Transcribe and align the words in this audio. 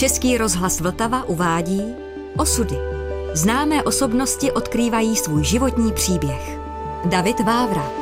Český 0.00 0.38
rozhlas 0.38 0.80
Vltava 0.80 1.24
uvádí 1.24 1.94
Osudy. 2.36 2.76
Známé 3.34 3.82
osobnosti 3.82 4.52
odkrývají 4.52 5.16
svůj 5.16 5.44
životní 5.44 5.92
příběh. 5.92 6.58
David 7.04 7.40
Vávra. 7.40 7.99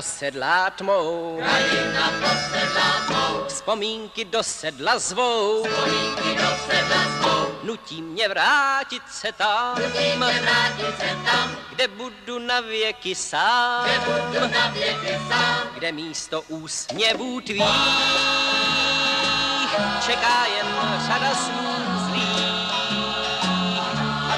Posedlá 0.00 0.70
tmou, 0.70 1.36
Krajina 1.36 2.06
posedlá 2.20 2.90
tmou, 3.06 3.44
vzpomínky 3.48 4.24
do 4.24 4.42
sedla 4.42 4.98
zvou, 4.98 5.64
vzpomínky 5.64 6.40
do 6.40 6.48
sedla 6.66 7.02
svou. 7.20 7.46
nutí 7.62 8.02
mě 8.02 8.28
vrátit 8.28 9.02
se 9.10 9.32
tam, 9.32 9.76
Nutíme 9.76 10.40
vrátit 10.40 10.96
se 11.00 11.16
tam, 11.30 11.56
kde 11.72 11.88
budu 11.88 12.38
na 12.38 12.60
věky 12.60 13.14
sám, 13.14 13.84
kde 13.84 13.98
budu 13.98 14.52
na 14.54 14.66
věky 14.70 15.18
sám. 15.28 15.68
kde 15.74 15.92
místo 15.92 16.42
úsměvů 16.48 17.40
tvých. 17.40 17.64
Čeká 20.06 20.46
jen 20.46 20.66
řada 21.06 21.34
snů 21.34 21.79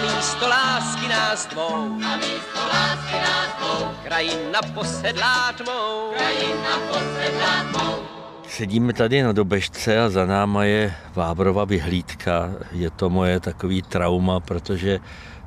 místo 0.02 0.48
lásky 0.48 1.08
nás 1.08 1.46
dvou, 1.46 1.98
A 2.12 2.16
místo 2.16 2.60
lásky 2.74 3.14
nás 3.14 3.48
dvou, 3.58 3.88
krajina 4.04 4.60
posedlá 4.74 5.52
tmou. 5.52 6.12
krajina 6.16 6.78
posedlá 6.88 7.64
tmou. 7.72 8.02
Sedíme 8.48 8.92
tady 8.92 9.22
na 9.22 9.32
dobežce 9.32 10.00
a 10.00 10.08
za 10.08 10.26
náma 10.26 10.64
je 10.64 10.94
Vábrova 11.14 11.64
vyhlídka. 11.64 12.50
Je 12.72 12.90
to 12.90 13.10
moje 13.10 13.40
takový 13.40 13.82
trauma, 13.82 14.40
protože 14.40 15.00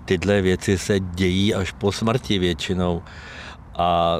tyhle 0.05 0.41
věci 0.41 0.77
se 0.77 0.99
dějí 0.99 1.55
až 1.55 1.71
po 1.71 1.91
smrti 1.91 2.39
většinou. 2.39 3.03
A 3.77 4.19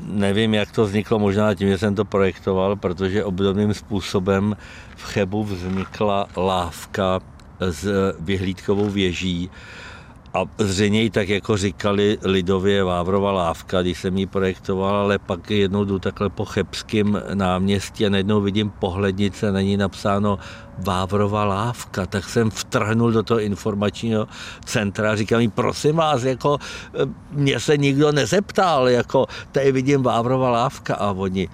nevím, 0.00 0.54
jak 0.54 0.70
to 0.70 0.84
vzniklo, 0.84 1.18
možná 1.18 1.54
tím, 1.54 1.68
že 1.68 1.78
jsem 1.78 1.94
to 1.94 2.04
projektoval, 2.04 2.76
protože 2.76 3.24
obdobným 3.24 3.74
způsobem 3.74 4.56
v 4.96 5.02
Chebu 5.02 5.44
vznikla 5.44 6.26
lávka 6.36 7.20
s 7.60 8.14
vyhlídkovou 8.20 8.90
věží, 8.90 9.50
a 10.34 10.44
zřejmě 10.58 11.10
tak 11.10 11.28
jako 11.28 11.56
říkali 11.56 12.18
lidově 12.22 12.84
Vávrova 12.84 13.32
lávka, 13.32 13.82
když 13.82 14.00
jsem 14.00 14.18
ji 14.18 14.26
projektoval, 14.26 14.96
ale 14.96 15.18
pak 15.18 15.50
jednou 15.50 15.84
jdu 15.84 15.98
takhle 15.98 16.30
po 16.30 16.44
Chebském 16.44 17.22
náměstí 17.34 18.06
a 18.06 18.10
najednou 18.10 18.40
vidím 18.40 18.70
pohlednice, 18.70 19.52
na 19.52 19.60
ní 19.60 19.76
napsáno 19.76 20.38
Vávrova 20.78 21.44
lávka, 21.44 22.06
tak 22.06 22.24
jsem 22.24 22.50
vtrhnul 22.50 23.12
do 23.12 23.22
toho 23.22 23.40
informačního 23.40 24.28
centra 24.64 25.12
a 25.12 25.16
říkám 25.16 25.40
jí, 25.40 25.48
prosím 25.48 25.96
vás, 25.96 26.22
jako 26.22 26.58
eh, 26.58 27.06
mě 27.30 27.60
se 27.60 27.76
nikdo 27.76 28.12
nezeptal, 28.12 28.88
jako 28.88 29.26
tady 29.52 29.72
vidím 29.72 30.02
Vávrova 30.02 30.50
lávka. 30.50 30.94
A 30.94 31.12
oni, 31.12 31.48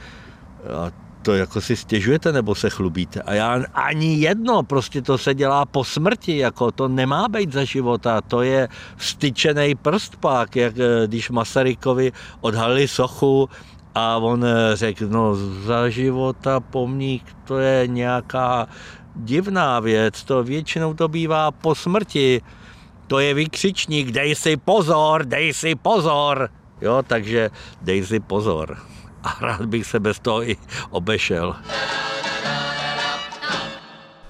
a 0.64 1.09
to 1.22 1.34
jako 1.34 1.60
si 1.60 1.76
stěžujete 1.76 2.32
nebo 2.32 2.54
se 2.54 2.70
chlubíte? 2.70 3.22
A 3.22 3.34
já 3.34 3.62
ani 3.74 4.14
jedno, 4.14 4.62
prostě 4.62 5.02
to 5.02 5.18
se 5.18 5.34
dělá 5.34 5.66
po 5.66 5.84
smrti, 5.84 6.38
jako 6.38 6.72
to 6.72 6.88
nemá 6.88 7.28
být 7.28 7.52
za 7.52 7.64
života, 7.64 8.20
to 8.20 8.42
je 8.42 8.68
vstyčený 8.96 9.74
prst 9.74 10.16
pak, 10.16 10.56
jak 10.56 10.74
eh, 10.78 11.06
když 11.06 11.30
Masarykovi 11.30 12.12
odhalili 12.40 12.88
sochu 12.88 13.48
a 13.94 14.16
on 14.16 14.44
eh, 14.44 14.76
řekl, 14.76 15.08
no 15.08 15.36
za 15.66 15.88
života 15.88 16.60
pomník, 16.60 17.24
to 17.44 17.58
je 17.58 17.86
nějaká 17.86 18.68
divná 19.16 19.80
věc, 19.80 20.24
to 20.24 20.44
většinou 20.44 20.94
to 20.94 21.08
bývá 21.08 21.50
po 21.50 21.74
smrti, 21.74 22.40
to 23.06 23.18
je 23.18 23.34
vykřičník, 23.34 24.10
dej 24.10 24.34
si 24.34 24.56
pozor, 24.56 25.24
dej 25.24 25.52
si 25.52 25.74
pozor, 25.74 26.50
jo, 26.80 27.02
takže 27.06 27.50
dej 27.82 28.04
si 28.04 28.20
pozor 28.20 28.78
a 29.24 29.38
rád 29.40 29.66
bych 29.66 29.86
se 29.86 30.00
bez 30.00 30.18
toho 30.18 30.48
i 30.48 30.56
obešel. 30.90 31.56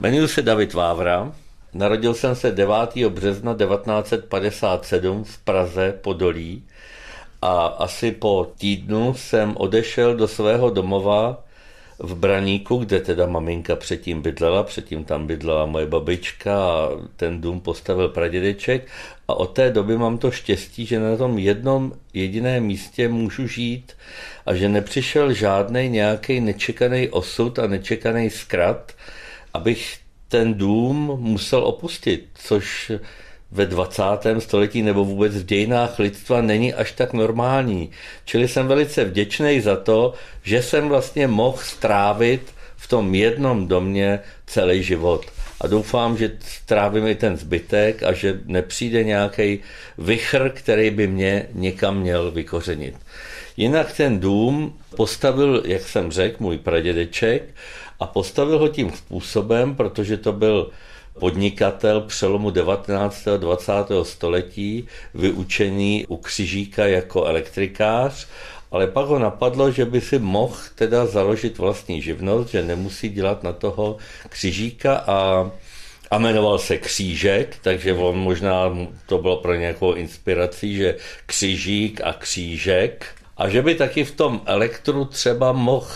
Jmenuji 0.01 0.29
se 0.29 0.43
David 0.43 0.75
Vávra, 0.75 1.33
narodil 1.75 2.15
jsem 2.15 2.35
se 2.35 2.53
9. 2.53 2.75
března 3.09 3.55
1957 3.55 5.25
v 5.25 5.39
Praze 5.39 5.93
Podolí 6.03 6.63
a 7.43 7.67
asi 7.67 8.13
po 8.13 8.53
týdnu 8.59 9.15
jsem 9.15 9.57
odešel 9.57 10.17
do 10.17 10.29
svého 10.29 10.71
domova 10.71 11.45
v 11.99 12.15
Braníku, 12.15 12.77
kde 12.77 13.01
teda 13.01 13.27
maminka 13.27 13.77
předtím 13.77 14.23
bydlela, 14.23 14.63
předtím 14.63 15.05
tam 15.05 15.27
bydlela 15.27 15.67
moje 15.67 15.87
babička 15.87 16.65
a 16.65 16.89
ten 17.17 17.41
dům 17.41 17.61
postavil 17.61 18.09
pradědeček 18.09 18.89
a 19.31 19.35
od 19.35 19.47
té 19.47 19.71
doby 19.71 19.97
mám 19.97 20.19
to 20.19 20.31
štěstí, 20.31 20.87
že 20.87 21.01
na 21.01 21.17
tom 21.17 21.39
jednom 21.39 21.93
jediném 22.15 22.65
místě 22.65 23.09
můžu 23.09 23.47
žít 23.47 23.93
a 24.47 24.55
že 24.55 24.69
nepřišel 24.69 25.33
žádný 25.33 25.89
nějaký 25.89 26.41
nečekaný 26.41 27.09
osud 27.09 27.59
a 27.59 27.67
nečekaný 27.67 28.31
zkrat, 28.31 28.93
abych 29.55 29.99
ten 30.29 30.55
dům 30.55 31.17
musel 31.21 31.65
opustit, 31.65 32.29
což 32.35 32.93
ve 33.51 33.67
20. 33.67 34.03
století 34.39 34.83
nebo 34.83 35.05
vůbec 35.05 35.37
v 35.37 35.47
dějinách 35.47 35.99
lidstva 35.99 36.41
není 36.41 36.75
až 36.75 36.93
tak 36.93 37.13
normální. 37.13 37.91
Čili 38.25 38.49
jsem 38.49 38.67
velice 38.67 39.05
vděčný 39.05 39.61
za 39.61 39.77
to, 39.77 40.15
že 40.43 40.63
jsem 40.63 40.89
vlastně 40.89 41.27
mohl 41.27 41.59
strávit 41.59 42.43
v 42.77 42.89
tom 42.89 43.15
jednom 43.15 43.69
domě 43.69 44.21
celý 44.47 44.83
život. 44.83 45.27
A 45.61 45.67
doufám, 45.67 46.17
že 46.17 46.37
strávím 46.41 47.07
i 47.07 47.15
ten 47.15 47.37
zbytek 47.37 48.03
a 48.03 48.13
že 48.13 48.41
nepřijde 48.45 49.05
nějaký 49.05 49.59
vychr, 49.99 50.51
který 50.55 50.91
by 50.91 51.07
mě 51.07 51.47
někam 51.53 52.01
měl 52.01 52.31
vykořenit. 52.31 52.95
Jinak 53.57 53.93
ten 53.93 54.21
dům 54.21 54.79
postavil, 54.97 55.63
jak 55.65 55.83
jsem 55.89 56.13
řekl, 56.13 56.37
můj 56.41 56.59
pradědeček 56.59 57.43
a 58.01 58.07
postavil 58.07 58.59
ho 58.59 58.69
tím 58.69 58.91
způsobem, 58.91 59.75
protože 59.75 60.17
to 60.17 60.33
byl 60.33 60.71
podnikatel 61.19 62.01
přelomu 62.01 62.51
19. 62.51 63.29
a 63.29 63.37
20. 63.37 63.73
století, 64.03 64.87
vyučený 65.15 66.07
u 66.09 66.17
Křižíka 66.17 66.87
jako 66.87 67.25
elektrikář, 67.25 68.27
ale 68.71 68.87
pak 68.87 69.07
ho 69.07 69.19
napadlo, 69.19 69.71
že 69.71 69.85
by 69.85 70.01
si 70.01 70.19
mohl 70.19 70.57
teda 70.75 71.07
založit 71.07 71.59
vlastní 71.59 72.03
živnost, 72.03 72.51
že 72.51 72.63
nemusí 72.63 73.09
dělat 73.09 73.43
na 73.43 73.53
toho 73.53 73.97
Křižíka 74.29 74.97
a 75.07 75.51
a 76.11 76.19
jmenoval 76.19 76.59
se 76.59 76.79
Křížek, 76.79 77.57
takže 77.63 77.93
on 77.93 78.19
možná 78.19 78.77
to 79.07 79.19
bylo 79.19 79.37
pro 79.37 79.55
nějakou 79.55 79.93
inspirací, 79.93 80.77
že 80.77 80.97
Křižík 81.27 82.01
a 82.05 82.13
Křížek 82.13 83.07
a 83.37 83.49
že 83.49 83.63
by 83.63 83.75
taky 83.75 84.05
v 84.05 84.11
tom 84.11 84.41
elektru 84.47 85.05
třeba 85.05 85.53
mohl 85.53 85.95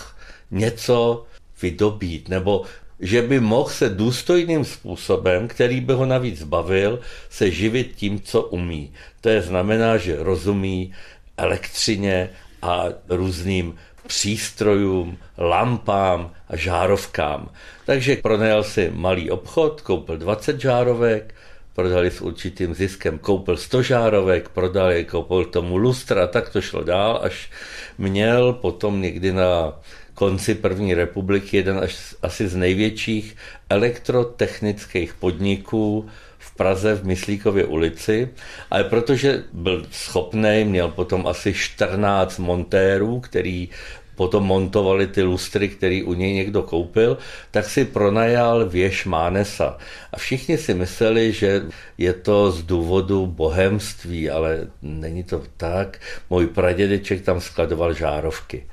něco 0.51 1.27
vydobít, 1.63 2.29
nebo 2.29 2.63
že 3.01 3.23
by 3.23 3.41
mohl 3.41 3.71
se 3.71 3.89
důstojným 3.89 4.65
způsobem, 4.65 5.49
který 5.49 5.81
by 5.81 5.93
ho 5.93 6.07
navíc 6.07 6.43
bavil, 6.43 7.01
se 7.31 7.51
živit 7.51 7.93
tím, 7.97 8.21
co 8.21 8.43
umí. 8.43 8.93
To 9.21 9.29
je 9.29 9.43
znamená, 9.43 9.97
že 9.97 10.23
rozumí 10.23 10.95
elektřině 11.37 12.31
a 12.65 12.89
různým 13.09 13.75
přístrojům, 14.07 15.19
lampám 15.39 16.31
a 16.49 16.57
žárovkám. 16.57 17.51
Takže 17.87 18.17
pronajal 18.17 18.65
si 18.65 18.91
malý 18.95 19.31
obchod, 19.31 19.81
koupil 19.81 20.17
20 20.17 20.61
žárovek, 20.61 21.35
prodali 21.75 22.11
s 22.11 22.21
určitým 22.21 22.75
ziskem, 22.75 23.19
koupil 23.19 23.57
100 23.57 23.83
žárovek, 23.83 24.49
prodali, 24.49 25.05
koupil 25.05 25.45
tomu 25.45 25.77
lustra, 25.77 26.27
tak 26.27 26.49
to 26.49 26.61
šlo 26.61 26.85
dál, 26.85 27.21
až 27.23 27.51
měl 27.99 28.53
potom 28.53 29.03
někdy 29.03 29.33
na 29.33 29.81
konci 30.15 30.55
první 30.55 30.95
republiky 30.95 31.57
jeden 31.57 31.79
až 31.79 32.15
asi 32.23 32.49
z 32.49 32.57
největších 32.57 33.37
elektrotechnických 33.71 35.15
podniků 35.15 36.09
Praze 36.57 36.95
v 36.95 37.05
Myslíkově 37.05 37.65
ulici, 37.65 38.29
ale 38.71 38.85
protože 38.85 39.45
byl 39.53 39.87
schopný, 39.91 40.65
měl 40.65 40.89
potom 40.89 41.27
asi 41.27 41.55
14 41.55 42.39
montérů, 42.39 43.21
který 43.21 43.69
potom 44.15 44.45
montovali 44.45 45.07
ty 45.07 45.23
lustry, 45.23 45.69
který 45.69 46.03
u 46.03 46.15
něj 46.15 46.33
někdo 46.33 46.63
koupil, 46.63 47.19
tak 47.51 47.65
si 47.65 47.85
pronajal 47.85 48.69
věž 48.69 49.05
Mánesa. 49.05 49.79
A 50.13 50.17
všichni 50.17 50.59
si 50.59 50.75
mysleli, 50.75 51.33
že 51.33 51.63
je 51.99 52.13
to 52.13 52.51
z 52.51 52.63
důvodu 52.63 53.27
bohemství, 53.27 54.31
ale 54.31 54.67
není 54.83 55.25
to 55.25 55.43
tak. 55.57 56.01
Můj 56.31 56.47
pradědeček 56.47 57.23
tam 57.23 57.41
skladoval 57.41 57.95
žárovky. 57.95 58.67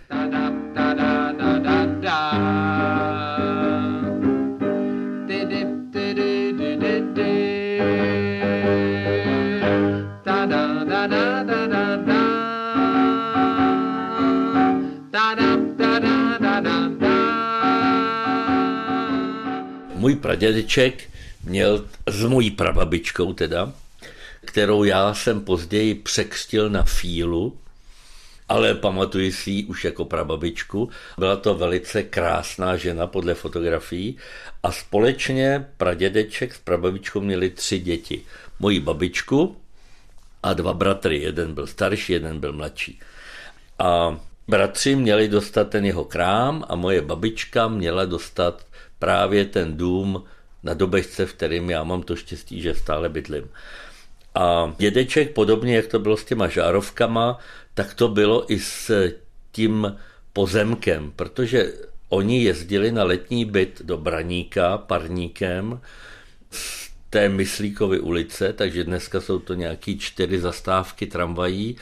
Můj 20.12 20.19
pradědeček 20.19 21.10
měl 21.44 21.86
s 22.08 22.24
mojí 22.24 22.52
prababičkou 22.52 23.34
teda, 23.34 23.74
kterou 24.46 24.84
já 24.84 25.13
jsem 25.13 25.42
později 25.42 25.96
překřtil 25.96 26.69
na 26.69 26.84
Fílu, 26.84 27.58
ale 28.50 28.75
pamatuji 28.75 29.31
si 29.31 29.52
ji 29.52 29.66
už 29.66 29.86
jako 29.86 30.06
prababičku. 30.06 30.90
Byla 31.18 31.36
to 31.36 31.56
velice 31.56 32.04
krásná 32.04 32.78
žena 32.78 33.08
podle 33.08 33.34
fotografií 33.34 34.18
a 34.63 34.72
společně 34.72 35.66
pradědeček 35.78 36.56
s 36.56 36.60
prababičkou 36.60 37.22
měli 37.22 37.50
tři 37.50 37.80
děti. 37.80 38.22
Moji 38.60 38.80
babičku 38.80 39.58
a 40.44 40.54
dva 40.54 40.74
bratry. 40.74 41.22
Jeden 41.22 41.54
byl 41.54 41.68
starší, 41.68 42.13
jeden 42.13 42.40
byl 42.40 42.54
mladší. 42.54 43.00
A 43.80 44.19
bratři 44.51 44.95
měli 44.95 45.27
dostat 45.27 45.69
ten 45.69 45.86
jeho 45.86 46.03
krám 46.06 46.65
a 46.69 46.75
moje 46.75 47.01
babička 47.01 47.68
měla 47.68 48.06
dostat 48.06 48.65
právě 49.00 49.45
ten 49.45 49.77
dům 49.77 50.24
na 50.63 50.74
Dobežce, 50.74 51.25
v 51.25 51.33
kterým 51.33 51.69
já 51.69 51.83
mám 51.83 52.03
to 52.03 52.15
štěstí, 52.15 52.62
že 52.62 52.75
stále 52.75 53.09
bydlím. 53.09 53.50
A 54.36 54.75
dědeček, 54.77 55.33
podobně 55.33 55.75
jak 55.75 55.88
to 55.88 56.00
bylo 56.00 56.18
s 56.18 56.25
těma 56.25 56.48
žárovkama, 56.48 57.39
tak 57.74 57.94
to 57.94 58.07
bylo 58.07 58.53
i 58.53 58.59
s 58.59 59.12
tím 59.51 59.98
pozemkem, 60.33 61.12
protože 61.15 61.74
oni 62.09 62.44
jezdili 62.44 62.92
na 62.92 63.03
letní 63.03 63.45
byt 63.45 63.81
do 63.83 63.98
Braníka 63.98 64.77
parníkem 64.77 65.80
z 66.51 66.92
té 67.09 67.30
Myslíkovy 67.30 68.00
ulice, 68.00 68.53
takže 68.53 68.83
dneska 68.83 69.21
jsou 69.21 69.39
to 69.39 69.53
nějaký 69.53 70.00
čtyři 70.00 70.39
zastávky 70.39 71.07
tramvají 71.07 71.77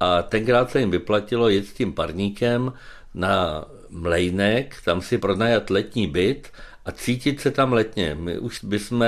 a 0.00 0.22
tenkrát 0.22 0.70
se 0.70 0.80
jim 0.80 0.90
vyplatilo 0.90 1.48
jet 1.48 1.66
s 1.66 1.72
tím 1.72 1.92
parníkem 1.92 2.72
na 3.14 3.64
Mlejnek, 3.90 4.76
tam 4.84 5.02
si 5.02 5.18
pronajat 5.18 5.70
letní 5.70 6.06
byt 6.06 6.48
a 6.84 6.92
cítit 6.92 7.40
se 7.40 7.50
tam 7.50 7.72
letně. 7.72 8.14
My 8.14 8.38
už 8.38 8.64
bychom 8.64 9.04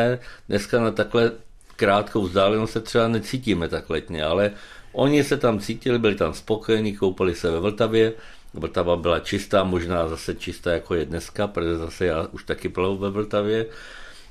dneska 0.49 0.81
na 0.81 0.91
takhle 0.91 1.33
krátkou 1.77 2.23
vzdálenost 2.23 2.73
se 2.73 2.81
třeba 2.81 3.09
necítíme 3.09 3.69
tak 3.69 3.91
letně, 3.91 4.25
ale 4.25 4.53
oni 4.93 5.25
se 5.25 5.37
tam 5.37 5.61
cítili, 5.61 5.99
byli 5.99 6.15
tam 6.15 6.35
spokojení, 6.35 6.97
koupali 6.97 7.35
se 7.35 7.51
ve 7.51 7.61
Vltavě, 7.61 8.13
Vltava 8.55 8.97
byla 8.97 9.21
čistá, 9.21 9.65
možná 9.65 10.09
zase 10.09 10.35
čistá 10.35 10.73
jako 10.73 10.95
je 10.95 11.05
dneska, 11.05 11.47
protože 11.47 11.77
zase 11.77 12.07
já 12.07 12.27
už 12.33 12.45
taky 12.45 12.69
plavu 12.69 12.97
ve 12.97 13.11
Vltavě. 13.11 13.67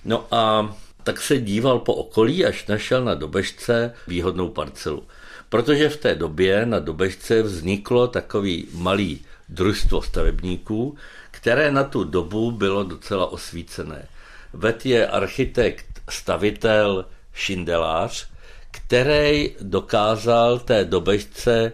No 0.05 0.27
a 0.31 0.75
tak 1.03 1.21
se 1.21 1.37
díval 1.37 1.79
po 1.79 1.93
okolí, 1.93 2.45
až 2.45 2.67
našel 2.67 3.03
na 3.03 3.13
Dobežce 3.13 3.93
výhodnou 4.07 4.49
parcelu. 4.49 5.03
Protože 5.49 5.89
v 5.89 5.97
té 5.97 6.15
době 6.15 6.65
na 6.65 6.79
Dobežce 6.79 7.41
vzniklo 7.41 8.07
takový 8.07 8.67
malý 8.73 9.25
družstvo 9.49 10.01
stavebníků, 10.01 10.97
které 11.31 11.71
na 11.71 11.83
tu 11.83 12.03
dobu 12.03 12.51
bylo 12.51 12.83
docela 12.83 13.31
osvícené. 13.31 14.07
Ved 14.53 14.85
je 14.85 15.07
architekt, 15.07 15.85
stavitel, 16.09 17.05
šindelář, 17.33 18.27
který 18.71 19.55
dokázal 19.61 20.59
té 20.59 20.85
dobežce 20.85 21.71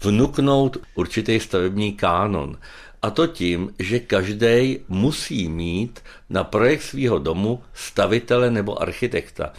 vnuknout 0.00 0.76
určitý 0.94 1.40
stavební 1.40 1.92
kánon. 1.92 2.58
A 3.02 3.10
to 3.10 3.26
tím, 3.26 3.74
že 3.78 3.98
každý 3.98 4.78
musí 4.88 5.48
mít 5.48 6.00
na 6.30 6.44
projekt 6.44 6.82
svého 6.82 7.18
domu 7.18 7.62
stavitele 7.74 8.50
nebo 8.50 8.82
architekta. 8.82 9.52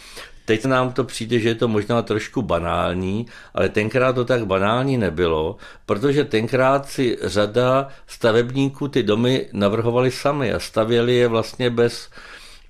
Teď 0.44 0.64
nám 0.64 0.92
to 0.92 1.04
přijde, 1.04 1.38
že 1.38 1.48
je 1.48 1.54
to 1.54 1.68
možná 1.68 2.02
trošku 2.02 2.42
banální, 2.42 3.26
ale 3.54 3.68
tenkrát 3.68 4.12
to 4.12 4.24
tak 4.24 4.46
banální 4.46 4.96
nebylo, 4.96 5.56
protože 5.86 6.24
tenkrát 6.24 6.88
si 6.88 7.18
řada 7.22 7.88
stavebníků 8.06 8.88
ty 8.88 9.02
domy 9.02 9.46
navrhovali 9.52 10.10
sami 10.10 10.52
a 10.52 10.60
stavěli 10.60 11.14
je 11.14 11.28
vlastně 11.28 11.70
bez 11.70 12.10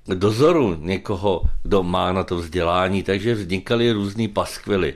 dozoru 0.07 0.77
někoho, 0.81 1.43
kdo 1.63 1.83
má 1.83 2.13
na 2.13 2.25
to 2.25 2.37
vzdělání, 2.37 3.03
takže 3.03 3.35
vznikaly 3.35 3.93
různý 3.93 4.29
paskvily. 4.29 4.95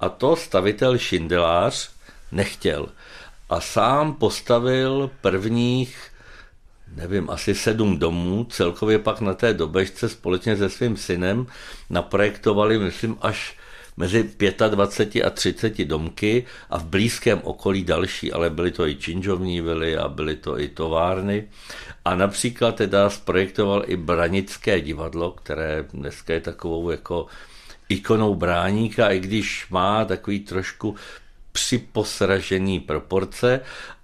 A 0.00 0.08
to 0.08 0.36
stavitel 0.36 0.98
Šindelář 0.98 1.90
nechtěl. 2.32 2.88
A 3.50 3.60
sám 3.60 4.14
postavil 4.14 5.10
prvních 5.20 6.09
nevím, 6.96 7.30
asi 7.30 7.54
sedm 7.54 7.98
domů, 7.98 8.44
celkově 8.50 8.98
pak 8.98 9.20
na 9.20 9.34
té 9.34 9.54
dobežce 9.54 10.08
společně 10.08 10.56
se 10.56 10.70
svým 10.70 10.96
synem 10.96 11.46
naprojektovali, 11.90 12.78
myslím, 12.78 13.16
až 13.20 13.56
mezi 13.96 14.30
25 14.70 15.24
a 15.24 15.30
30 15.30 15.84
domky 15.84 16.44
a 16.70 16.78
v 16.78 16.84
blízkém 16.84 17.40
okolí 17.44 17.84
další, 17.84 18.32
ale 18.32 18.50
byly 18.50 18.70
to 18.70 18.86
i 18.86 18.96
činžovní 18.96 19.60
vily 19.60 19.96
a 19.96 20.08
byly 20.08 20.36
to 20.36 20.60
i 20.60 20.68
továrny. 20.68 21.48
A 22.04 22.14
například 22.14 22.74
teda 22.74 23.10
zprojektoval 23.10 23.82
i 23.86 23.96
Branické 23.96 24.80
divadlo, 24.80 25.30
které 25.30 25.84
dneska 25.92 26.32
je 26.34 26.40
takovou 26.40 26.90
jako 26.90 27.26
ikonou 27.88 28.34
bráníka, 28.34 29.08
i 29.08 29.20
když 29.20 29.66
má 29.70 30.04
takový 30.04 30.40
trošku 30.40 30.96
připosražený 31.52 32.80
proporce, 32.80 33.60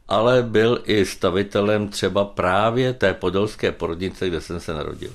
ale 0.08 0.42
byl 0.42 0.82
i 0.84 1.06
stavitelem 1.06 1.88
třeba 1.88 2.24
právě 2.24 2.92
té 2.92 3.14
podolské 3.14 3.72
porodnice, 3.72 4.28
kde 4.28 4.40
jsem 4.40 4.60
se 4.60 4.74
narodil. 4.74 5.10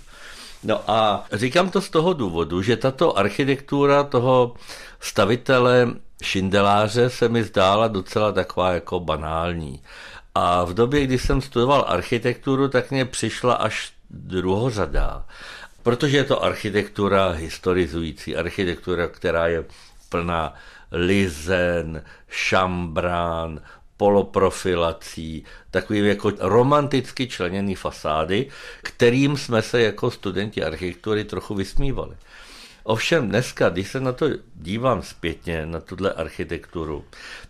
No 0.63 0.91
a 0.91 1.25
říkám 1.33 1.69
to 1.69 1.81
z 1.81 1.89
toho 1.89 2.13
důvodu, 2.13 2.61
že 2.61 2.77
tato 2.77 3.17
architektura 3.17 4.03
toho 4.03 4.55
stavitele 4.99 5.93
šindeláře 6.23 7.09
se 7.09 7.29
mi 7.29 7.43
zdála 7.43 7.87
docela 7.87 8.31
taková 8.31 8.73
jako 8.73 8.99
banální. 8.99 9.81
A 10.35 10.63
v 10.63 10.73
době, 10.73 11.03
kdy 11.03 11.19
jsem 11.19 11.41
studoval 11.41 11.85
architekturu, 11.87 12.67
tak 12.67 12.91
mě 12.91 13.05
přišla 13.05 13.53
až 13.53 13.93
druhořadá. 14.09 15.25
Protože 15.83 16.17
je 16.17 16.23
to 16.23 16.43
architektura 16.43 17.29
historizující, 17.29 18.35
architektura, 18.35 19.07
která 19.07 19.47
je 19.47 19.65
plná 20.09 20.53
lizen, 20.91 22.03
šambrán, 22.29 23.61
poloprofilací, 24.01 25.45
takový 25.71 26.07
jako 26.07 26.31
romanticky 26.39 27.27
členěný 27.27 27.75
fasády, 27.75 28.49
kterým 28.81 29.37
jsme 29.37 29.61
se 29.61 29.81
jako 29.81 30.11
studenti 30.11 30.63
architektury 30.63 31.23
trochu 31.23 31.55
vysmívali. 31.55 32.15
Ovšem 32.83 33.29
dneska, 33.29 33.69
když 33.69 33.87
se 33.87 33.99
na 33.99 34.11
to 34.11 34.25
dívám 34.55 35.01
zpětně, 35.01 35.65
na 35.65 35.81
tuhle 35.81 36.13
architekturu, 36.13 37.05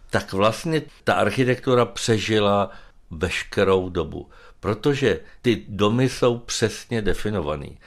tak 0.09 0.33
vlastně 0.33 0.81
ta 1.03 1.13
architektura 1.13 1.85
přežila 1.85 2.71
veškerou 3.11 3.89
dobu, 3.89 4.29
protože 4.59 5.19
ty 5.41 5.63
domy 5.67 6.09
jsou 6.09 6.37
přesně 6.37 7.01
definovaný. 7.01 7.77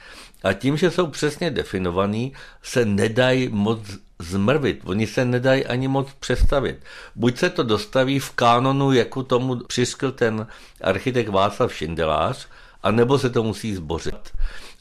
A 0.43 0.53
tím, 0.53 0.77
že 0.77 0.91
jsou 0.91 1.07
přesně 1.07 1.51
definovaný, 1.51 2.33
se 2.63 2.85
nedají 2.85 3.49
moc 3.49 3.79
zmrvit. 4.19 4.81
Oni 4.85 5.07
se 5.07 5.25
nedají 5.25 5.65
ani 5.65 5.87
moc 5.87 6.07
přestavit. 6.19 6.79
Buď 7.15 7.37
se 7.37 7.49
to 7.49 7.63
dostaví 7.63 8.19
v 8.19 8.31
kánonu, 8.31 8.93
jako 8.93 9.23
tomu 9.23 9.55
přiskl 9.55 10.11
ten 10.11 10.47
architekt 10.81 11.29
Václav 11.29 11.73
Šindelář, 11.73 12.47
anebo 12.83 13.19
se 13.19 13.29
to 13.29 13.43
musí 13.43 13.75
zbořit. 13.75 14.31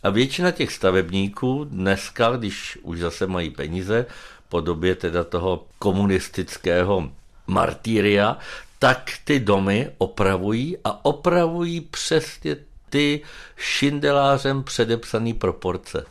A 0.02 0.10
většina 0.10 0.50
těch 0.50 0.72
stavebníků 0.72 1.64
dneska, 1.64 2.36
když 2.36 2.78
už 2.82 2.98
zase 2.98 3.26
mají 3.26 3.50
peníze, 3.50 4.06
po 4.48 4.60
době 4.60 4.94
teda 4.94 5.24
toho 5.24 5.66
komunistického 5.78 7.10
martýria, 7.46 8.38
tak 8.78 9.10
ty 9.24 9.40
domy 9.40 9.90
opravují 9.98 10.76
a 10.84 11.04
opravují 11.04 11.80
přesně 11.80 12.56
ty 12.90 13.20
šindelářem 13.56 14.62
předepsané 14.62 15.34
proporce. 15.34 16.04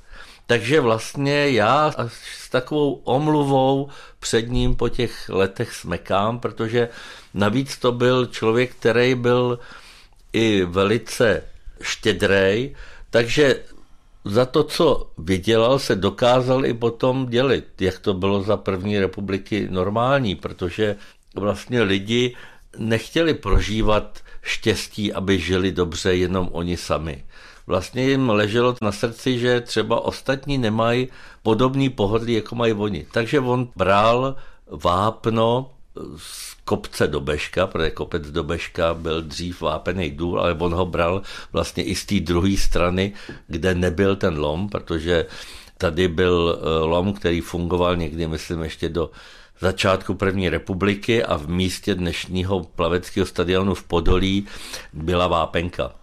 Takže 0.54 0.80
vlastně 0.80 1.50
já 1.50 1.94
s 2.08 2.50
takovou 2.50 2.94
omluvou 2.94 3.90
před 4.20 4.50
ním 4.50 4.76
po 4.76 4.90
těch 4.90 5.30
letech 5.30 5.74
smekám, 5.74 6.40
protože 6.40 6.90
navíc 7.34 7.78
to 7.78 7.92
byl 7.92 8.26
člověk, 8.26 8.76
který 8.76 9.16
byl 9.16 9.60
i 10.34 10.66
velice 10.66 11.44
štědrej, 11.82 12.76
takže 13.10 13.60
za 14.26 14.46
to, 14.46 14.64
co 14.64 15.10
vydělal, 15.18 15.80
se 15.80 15.96
dokázal 15.96 16.66
i 16.66 16.74
potom 16.74 17.26
dělit, 17.30 17.82
jak 17.82 18.00
to 18.00 18.14
bylo 18.14 18.44
za 18.44 18.58
první 18.58 19.00
republiky 19.00 19.68
normální, 19.72 20.36
protože 20.36 20.96
vlastně 21.36 21.82
lidi 21.82 22.36
nechtěli 22.78 23.34
prožívat 23.34 24.20
štěstí, 24.42 25.14
aby 25.14 25.40
žili 25.40 25.72
dobře 25.72 26.16
jenom 26.16 26.50
oni 26.52 26.78
sami. 26.78 27.26
Vlastně 27.68 28.10
jim 28.10 28.30
leželo 28.30 28.76
na 28.82 28.92
srdci, 28.92 29.40
že 29.40 29.62
třeba 29.62 30.00
ostatní 30.00 30.58
nemají 30.58 31.08
podobný 31.44 31.90
pohodlí, 31.90 32.34
jako 32.34 32.56
mají 32.56 32.74
oni. 32.74 33.06
Takže 33.12 33.40
on 33.40 33.68
bral 33.76 34.36
vápno 34.68 35.72
z 36.18 36.54
kopce 36.66 37.08
do 37.08 37.20
Beška, 37.20 37.68
protože 37.68 37.92
kopec 37.92 38.32
do 38.32 38.44
Beška 38.44 38.94
byl 38.94 39.22
dřív 39.22 39.62
vápený 39.62 40.12
důl, 40.12 40.40
ale 40.40 40.54
on 40.54 40.74
ho 40.74 40.86
bral 40.86 41.22
vlastně 41.52 41.84
i 41.84 41.96
z 41.96 42.06
té 42.06 42.20
druhé 42.20 42.58
strany, 42.58 43.14
kde 43.48 43.76
nebyl 43.76 44.16
ten 44.16 44.40
lom, 44.40 44.70
protože 44.70 45.26
tady 45.78 46.08
byl 46.08 46.60
eh, 46.60 46.86
lom, 46.86 47.14
který 47.14 47.42
fungoval 47.42 47.96
někdy, 47.96 48.28
myslím, 48.28 48.62
ještě 48.62 48.90
do 48.90 49.12
začátku 49.60 50.14
první 50.14 50.50
republiky 50.50 51.24
a 51.24 51.38
v 51.38 51.50
místě 51.50 51.96
dnešního 51.96 52.64
plaveckého 52.64 53.26
stadionu 53.26 53.74
v 53.74 53.84
Podolí 53.84 54.48
byla 54.94 55.28
vápenka 55.28 56.03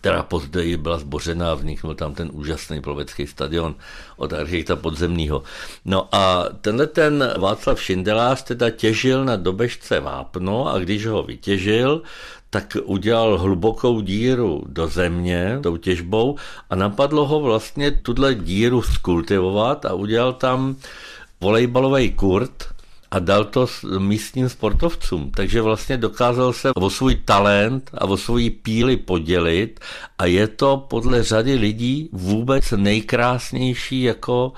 která 0.00 0.22
později 0.22 0.76
byla 0.76 0.98
zbořena 0.98 1.52
a 1.52 1.54
vzniknul 1.54 1.94
tam 1.94 2.14
ten 2.14 2.30
úžasný 2.32 2.80
plavecký 2.80 3.26
stadion 3.26 3.74
od 4.16 4.32
architekta 4.32 4.76
podzemního. 4.76 5.42
No 5.84 6.08
a 6.12 6.44
tenhle 6.60 6.86
ten 6.86 7.34
Václav 7.38 7.82
Šindelář 7.82 8.42
teda 8.42 8.70
těžil 8.70 9.24
na 9.24 9.36
dobežce 9.36 10.00
vápno 10.00 10.68
a 10.68 10.78
když 10.78 11.06
ho 11.06 11.22
vytěžil, 11.22 12.02
tak 12.50 12.76
udělal 12.84 13.38
hlubokou 13.38 14.00
díru 14.00 14.62
do 14.66 14.88
země 14.88 15.58
tou 15.62 15.76
těžbou 15.76 16.36
a 16.70 16.74
napadlo 16.74 17.26
ho 17.26 17.40
vlastně 17.40 17.90
tuhle 17.90 18.34
díru 18.34 18.82
skultivovat 18.82 19.86
a 19.86 19.92
udělal 19.92 20.32
tam 20.32 20.76
volejbalový 21.40 22.10
kurt, 22.10 22.75
a 23.16 23.18
dal 23.18 23.44
to 23.44 23.66
místním 23.98 24.48
sportovcům. 24.48 25.30
Takže 25.30 25.62
vlastně 25.62 25.96
dokázal 25.96 26.52
se 26.52 26.70
o 26.74 26.90
svůj 26.90 27.14
talent 27.24 27.90
a 27.94 28.04
o 28.04 28.16
svoji 28.16 28.50
píly 28.50 28.96
podělit 28.96 29.80
a 30.18 30.26
je 30.26 30.48
to 30.48 30.86
podle 30.88 31.22
řady 31.22 31.54
lidí 31.54 32.08
vůbec 32.12 32.70
nejkrásnější 32.76 34.02
jako 34.02 34.52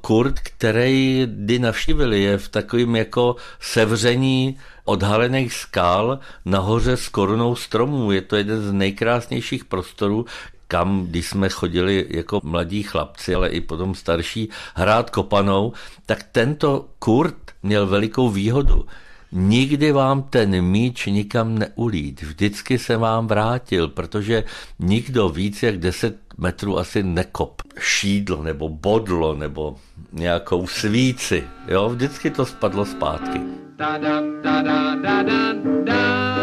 kurt, 0.00 0.40
který 0.40 1.26
kdy 1.26 1.58
navštívili, 1.58 2.22
je 2.22 2.38
v 2.38 2.48
takovým 2.48 2.96
jako 2.96 3.36
sevření 3.60 4.58
odhalených 4.84 5.54
skal 5.54 6.18
nahoře 6.44 6.96
s 6.96 7.08
korunou 7.08 7.56
stromů. 7.56 8.12
Je 8.12 8.20
to 8.20 8.36
jeden 8.36 8.60
z 8.60 8.72
nejkrásnějších 8.72 9.64
prostorů, 9.64 10.26
kam, 10.68 11.06
když 11.06 11.26
jsme 11.26 11.48
chodili 11.48 12.06
jako 12.10 12.40
mladí 12.44 12.82
chlapci, 12.82 13.34
ale 13.34 13.48
i 13.48 13.60
potom 13.60 13.94
starší, 13.94 14.48
hrát 14.74 15.10
kopanou, 15.10 15.72
tak 16.06 16.22
tento 16.32 16.86
kurt 16.98 17.43
měl 17.64 17.86
velikou 17.86 18.30
výhodu. 18.30 18.86
Nikdy 19.32 19.92
vám 19.92 20.22
ten 20.22 20.62
míč 20.62 21.06
nikam 21.06 21.58
neulít, 21.58 22.22
vždycky 22.22 22.78
se 22.78 22.96
vám 22.96 23.26
vrátil, 23.26 23.88
protože 23.88 24.44
nikdo 24.78 25.28
víc 25.28 25.62
jak 25.62 25.78
10 25.78 26.16
metrů 26.38 26.78
asi 26.78 27.02
nekop 27.02 27.62
šídlo 27.78 28.42
nebo 28.42 28.68
bodlo 28.68 29.34
nebo 29.34 29.76
nějakou 30.12 30.66
svíci. 30.66 31.44
Jo, 31.68 31.88
vždycky 31.88 32.30
to 32.30 32.46
spadlo 32.46 32.84
zpátky. 32.84 33.40
Da, 33.76 33.98
da, 33.98 34.20
da, 34.42 34.62
da, 34.62 34.94
da, 34.94 35.22
da, 35.22 35.52
da. 35.84 36.34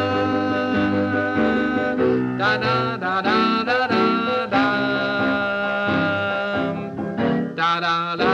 Da, 2.37 2.57
da, 2.57 2.97
da, 2.97 3.21
da, 3.21 3.63
da, 3.63 3.87
da. 3.87 4.11
No 8.17 8.30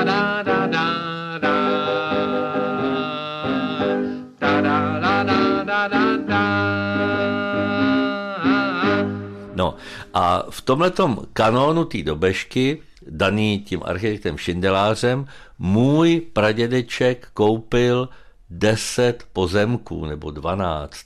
a 10.28 10.46
v 10.50 10.62
tomhletom 10.62 11.20
kanónu 11.34 11.86
té 11.86 12.04
dobežky, 12.04 12.82
daný 13.10 13.60
tím 13.60 13.82
architektem 13.86 14.38
Šindelářem, 14.38 15.28
můj 15.60 16.22
pradědeček 16.34 17.28
koupil 17.34 18.10
10 18.50 19.24
pozemků 19.34 20.06
nebo 20.06 20.32
12. 20.32 20.98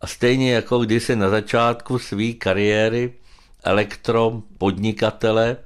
A 0.00 0.06
stejně 0.06 0.52
jako 0.52 0.78
když 0.78 1.02
se 1.02 1.16
na 1.16 1.28
začátku 1.28 1.98
své 1.98 2.32
kariéry 2.32 3.12
elektropodnikatele 3.64 5.56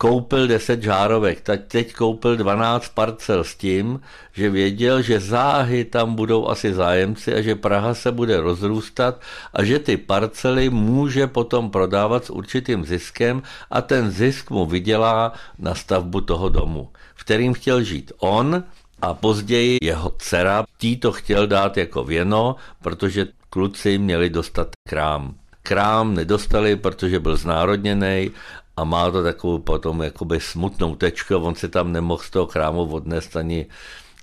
koupil 0.00 0.48
10 0.48 0.82
žárovek, 0.82 1.40
tak 1.40 1.60
teď 1.68 1.92
koupil 1.94 2.36
12 2.36 2.88
parcel 2.88 3.44
s 3.44 3.54
tím, 3.54 4.00
že 4.32 4.50
věděl, 4.50 5.02
že 5.02 5.20
záhy 5.20 5.84
tam 5.84 6.14
budou 6.14 6.48
asi 6.48 6.74
zájemci 6.74 7.34
a 7.34 7.40
že 7.40 7.54
Praha 7.54 7.94
se 7.94 8.12
bude 8.12 8.40
rozrůstat 8.40 9.20
a 9.52 9.64
že 9.64 9.78
ty 9.78 9.96
parcely 9.96 10.70
může 10.70 11.26
potom 11.26 11.70
prodávat 11.70 12.24
s 12.24 12.30
určitým 12.30 12.84
ziskem 12.84 13.42
a 13.70 13.82
ten 13.82 14.10
zisk 14.10 14.50
mu 14.50 14.66
vydělá 14.66 15.32
na 15.58 15.74
stavbu 15.74 16.20
toho 16.20 16.48
domu, 16.48 16.88
v 17.14 17.24
kterým 17.24 17.54
chtěl 17.54 17.82
žít 17.82 18.12
on 18.18 18.64
a 19.02 19.14
později 19.14 19.78
jeho 19.82 20.12
dcera, 20.18 20.64
tí 20.78 20.96
to 20.96 21.12
chtěl 21.12 21.46
dát 21.46 21.76
jako 21.76 22.04
věno, 22.04 22.56
protože 22.82 23.26
kluci 23.50 23.98
měli 23.98 24.30
dostat 24.30 24.68
krám. 24.88 25.34
Krám 25.62 26.14
nedostali, 26.14 26.76
protože 26.76 27.20
byl 27.20 27.36
znárodněný 27.36 28.30
a 28.76 28.84
má 28.84 29.10
to 29.10 29.22
takovou 29.22 29.58
potom 29.58 30.02
jakoby 30.02 30.40
smutnou 30.40 30.96
tečku, 30.96 31.36
on 31.36 31.54
si 31.54 31.68
tam 31.68 31.92
nemohl 31.92 32.22
z 32.22 32.30
toho 32.30 32.46
krámu 32.46 32.84
odnést 32.84 33.36
ani 33.36 33.66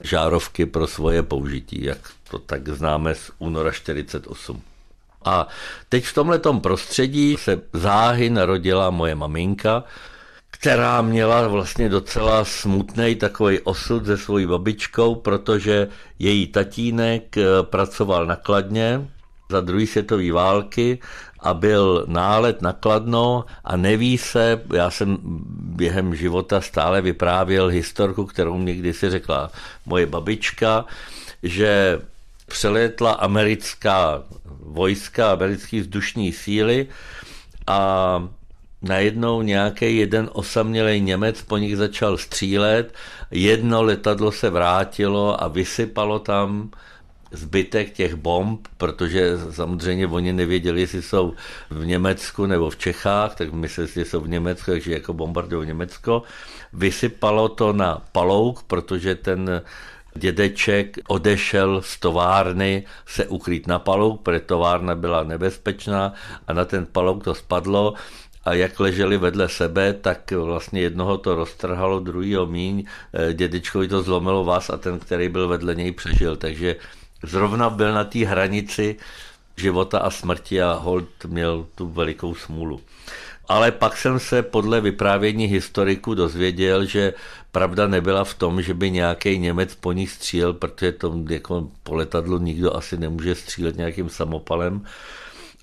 žárovky 0.03 0.65
pro 0.65 0.87
svoje 0.87 1.23
použití, 1.23 1.83
jak 1.83 1.97
to 2.29 2.39
tak 2.39 2.69
známe 2.69 3.15
z 3.15 3.31
února 3.39 3.71
48. 3.71 4.61
A 5.25 5.47
teď 5.89 6.05
v 6.05 6.13
tomhle 6.13 6.39
prostředí 6.61 7.35
se 7.39 7.61
záhy 7.73 8.29
narodila 8.29 8.89
moje 8.89 9.15
maminka, 9.15 9.83
která 10.51 11.01
měla 11.01 11.47
vlastně 11.47 11.89
docela 11.89 12.45
smutný 12.45 13.15
takový 13.15 13.59
osud 13.59 14.05
se 14.05 14.17
svojí 14.17 14.45
babičkou, 14.45 15.15
protože 15.15 15.87
její 16.19 16.47
tatínek 16.47 17.37
eh, 17.37 17.43
pracoval 17.61 18.25
nakladně 18.25 19.09
za 19.51 19.61
druhé 19.61 19.87
světové 19.87 20.31
války 20.31 20.99
a 21.47 21.53
byl 21.53 22.05
nálet 22.07 22.61
na 22.61 22.73
Kladno 22.73 23.45
a 23.63 23.77
neví 23.77 24.17
se, 24.17 24.61
já 24.73 24.91
jsem 24.91 25.17
během 25.79 26.15
života 26.15 26.61
stále 26.61 27.01
vyprávěl 27.01 27.67
historku, 27.67 28.25
kterou 28.25 28.57
někdy 28.57 28.93
si 28.93 29.09
řekla 29.09 29.51
moje 29.85 30.05
babička, 30.05 30.85
že 31.43 31.99
přelétla 32.47 33.11
americká 33.11 34.23
vojska, 34.59 35.31
americké 35.31 35.79
vzdušní 35.79 36.33
síly 36.33 36.87
a 37.67 37.79
najednou 38.81 39.41
nějaký 39.41 39.97
jeden 39.97 40.29
osamělý 40.33 41.01
Němec 41.01 41.41
po 41.41 41.57
nich 41.57 41.77
začal 41.77 42.17
střílet, 42.17 42.93
jedno 43.31 43.83
letadlo 43.83 44.31
se 44.31 44.49
vrátilo 44.49 45.43
a 45.43 45.47
vysypalo 45.47 46.19
tam 46.19 46.71
zbytek 47.31 47.93
těch 47.93 48.15
bomb, 48.15 48.67
protože 48.77 49.37
samozřejmě 49.51 50.07
oni 50.07 50.33
nevěděli, 50.33 50.81
jestli 50.81 51.01
jsou 51.01 51.33
v 51.69 51.85
Německu 51.85 52.45
nebo 52.45 52.69
v 52.69 52.77
Čechách, 52.77 53.35
tak 53.35 53.53
mysleli, 53.53 53.89
že 53.93 54.05
jsou 54.05 54.21
v 54.21 54.29
Německu, 54.29 54.71
takže 54.71 54.93
jako 54.93 55.13
bombardují 55.13 55.67
Německo. 55.67 56.23
Vysypalo 56.73 57.49
to 57.49 57.73
na 57.73 58.01
palouk, 58.11 58.63
protože 58.63 59.15
ten 59.15 59.61
dědeček 60.15 60.97
odešel 61.07 61.81
z 61.81 61.99
továrny 61.99 62.83
se 63.05 63.27
ukrýt 63.27 63.67
na 63.67 63.79
palouk, 63.79 64.21
protože 64.21 64.39
továrna 64.39 64.95
byla 64.95 65.23
nebezpečná 65.23 66.13
a 66.47 66.53
na 66.53 66.65
ten 66.65 66.85
palouk 66.85 67.23
to 67.23 67.35
spadlo 67.35 67.93
a 68.45 68.53
jak 68.53 68.79
leželi 68.79 69.17
vedle 69.17 69.49
sebe, 69.49 69.93
tak 69.93 70.31
vlastně 70.31 70.81
jednoho 70.81 71.17
to 71.17 71.35
roztrhalo, 71.35 71.99
druhýho 71.99 72.45
míň, 72.45 72.85
dědečkovi 73.33 73.87
to 73.87 74.01
zlomilo 74.01 74.43
vás 74.43 74.69
a 74.69 74.77
ten, 74.77 74.99
který 74.99 75.29
byl 75.29 75.47
vedle 75.47 75.75
něj, 75.75 75.91
přežil. 75.91 76.35
Takže 76.35 76.75
zrovna 77.23 77.69
byl 77.69 77.93
na 77.93 78.03
té 78.03 78.25
hranici 78.25 78.95
života 79.57 79.99
a 79.99 80.09
smrti 80.09 80.61
a 80.61 80.73
Holt 80.73 81.25
měl 81.25 81.65
tu 81.75 81.87
velikou 81.87 82.35
smůlu. 82.35 82.81
Ale 83.47 83.71
pak 83.71 83.97
jsem 83.97 84.19
se 84.19 84.41
podle 84.41 84.81
vyprávění 84.81 85.45
historiků 85.45 86.13
dozvěděl, 86.13 86.85
že 86.85 87.13
pravda 87.51 87.87
nebyla 87.87 88.23
v 88.23 88.33
tom, 88.33 88.61
že 88.61 88.73
by 88.73 88.91
nějaký 88.91 89.39
Němec 89.39 89.75
po 89.75 89.91
nich 89.91 90.11
střílel, 90.11 90.53
protože 90.53 90.91
to 90.91 91.23
jako 91.29 91.67
po 91.83 91.95
letadlu 91.95 92.37
nikdo 92.37 92.75
asi 92.75 92.97
nemůže 92.97 93.35
střílet 93.35 93.77
nějakým 93.77 94.09
samopalem, 94.09 94.85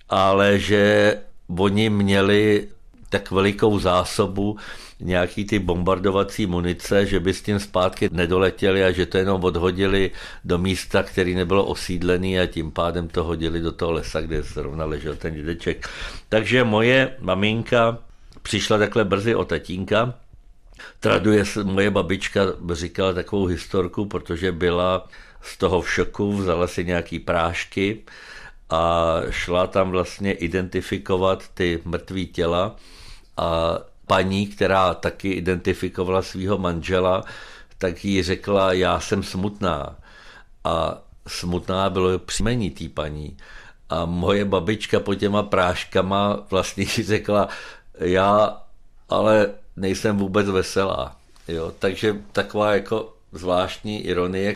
ale 0.08 0.58
že 0.58 1.16
oni 1.58 1.90
měli 1.90 2.68
tak 3.14 3.30
velikou 3.30 3.78
zásobu 3.78 4.58
nějaký 5.00 5.44
ty 5.44 5.58
bombardovací 5.58 6.46
munice, 6.46 7.06
že 7.06 7.20
by 7.20 7.34
s 7.34 7.42
tím 7.42 7.58
zpátky 7.58 8.08
nedoletěli 8.12 8.84
a 8.84 8.90
že 8.90 9.06
to 9.06 9.18
jenom 9.18 9.44
odhodili 9.44 10.10
do 10.44 10.58
místa, 10.58 11.02
který 11.02 11.34
nebylo 11.34 11.64
osídlený 11.64 12.40
a 12.40 12.46
tím 12.46 12.70
pádem 12.70 13.08
to 13.08 13.24
hodili 13.24 13.60
do 13.60 13.72
toho 13.72 13.92
lesa, 13.92 14.20
kde 14.20 14.42
zrovna 14.42 14.84
ležel 14.84 15.16
ten 15.16 15.34
dědeček. 15.34 15.88
Takže 16.28 16.64
moje 16.64 17.16
maminka 17.20 17.98
přišla 18.42 18.78
takhle 18.78 19.04
brzy 19.04 19.34
o 19.34 19.44
tatínka, 19.44 20.14
Traduje 21.00 21.44
se, 21.44 21.64
moje 21.64 21.90
babička 21.90 22.40
říkala 22.72 23.12
takovou 23.12 23.46
historku, 23.46 24.04
protože 24.04 24.52
byla 24.52 25.08
z 25.42 25.58
toho 25.58 25.80
v 25.80 25.90
šoku, 25.90 26.32
vzala 26.32 26.66
si 26.66 26.84
nějaký 26.84 27.18
prášky 27.18 28.02
a 28.70 29.16
šla 29.30 29.66
tam 29.66 29.90
vlastně 29.90 30.32
identifikovat 30.32 31.48
ty 31.54 31.80
mrtvý 31.84 32.26
těla 32.26 32.76
a 33.36 33.78
paní, 34.06 34.46
která 34.46 34.94
taky 34.94 35.30
identifikovala 35.30 36.22
svého 36.22 36.58
manžela, 36.58 37.24
tak 37.78 38.04
jí 38.04 38.22
řekla, 38.22 38.72
já 38.72 39.00
jsem 39.00 39.22
smutná. 39.22 39.96
A 40.64 40.98
smutná 41.26 41.90
bylo 41.90 42.18
příjmení 42.18 42.70
té 42.70 42.88
paní. 42.88 43.36
A 43.90 44.04
moje 44.04 44.44
babička 44.44 45.00
po 45.00 45.14
těma 45.14 45.42
práškama 45.42 46.38
vlastně 46.50 46.86
řekla, 46.86 47.48
já 48.00 48.60
ale 49.08 49.50
nejsem 49.76 50.18
vůbec 50.18 50.48
veselá. 50.48 51.16
Jo, 51.48 51.72
takže 51.78 52.16
taková 52.32 52.74
jako 52.74 53.14
zvláštní 53.32 54.00
ironie. 54.00 54.54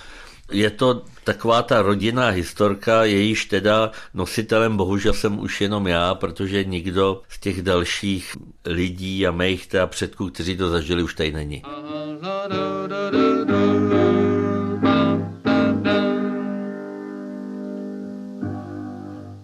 Je 0.52 0.71
to 0.71 1.02
taková 1.25 1.62
ta 1.62 1.83
rodinná 1.83 2.28
historka, 2.28 3.05
jejíž 3.05 3.45
teda 3.45 3.90
nositelem 4.14 4.76
bohužel 4.76 5.12
jsem 5.12 5.38
už 5.38 5.61
jenom 5.61 5.87
já, 5.87 6.14
protože 6.14 6.64
nikdo 6.64 7.23
z 7.28 7.38
těch 7.40 7.62
dalších 7.62 8.37
lidí 8.64 9.26
a 9.26 9.31
mých 9.31 9.67
teda 9.67 9.87
předků, 9.87 10.31
kteří 10.31 10.57
to 10.57 10.71
zažili, 10.71 11.02
už 11.02 11.14
tady 11.14 11.33
není. 11.33 11.62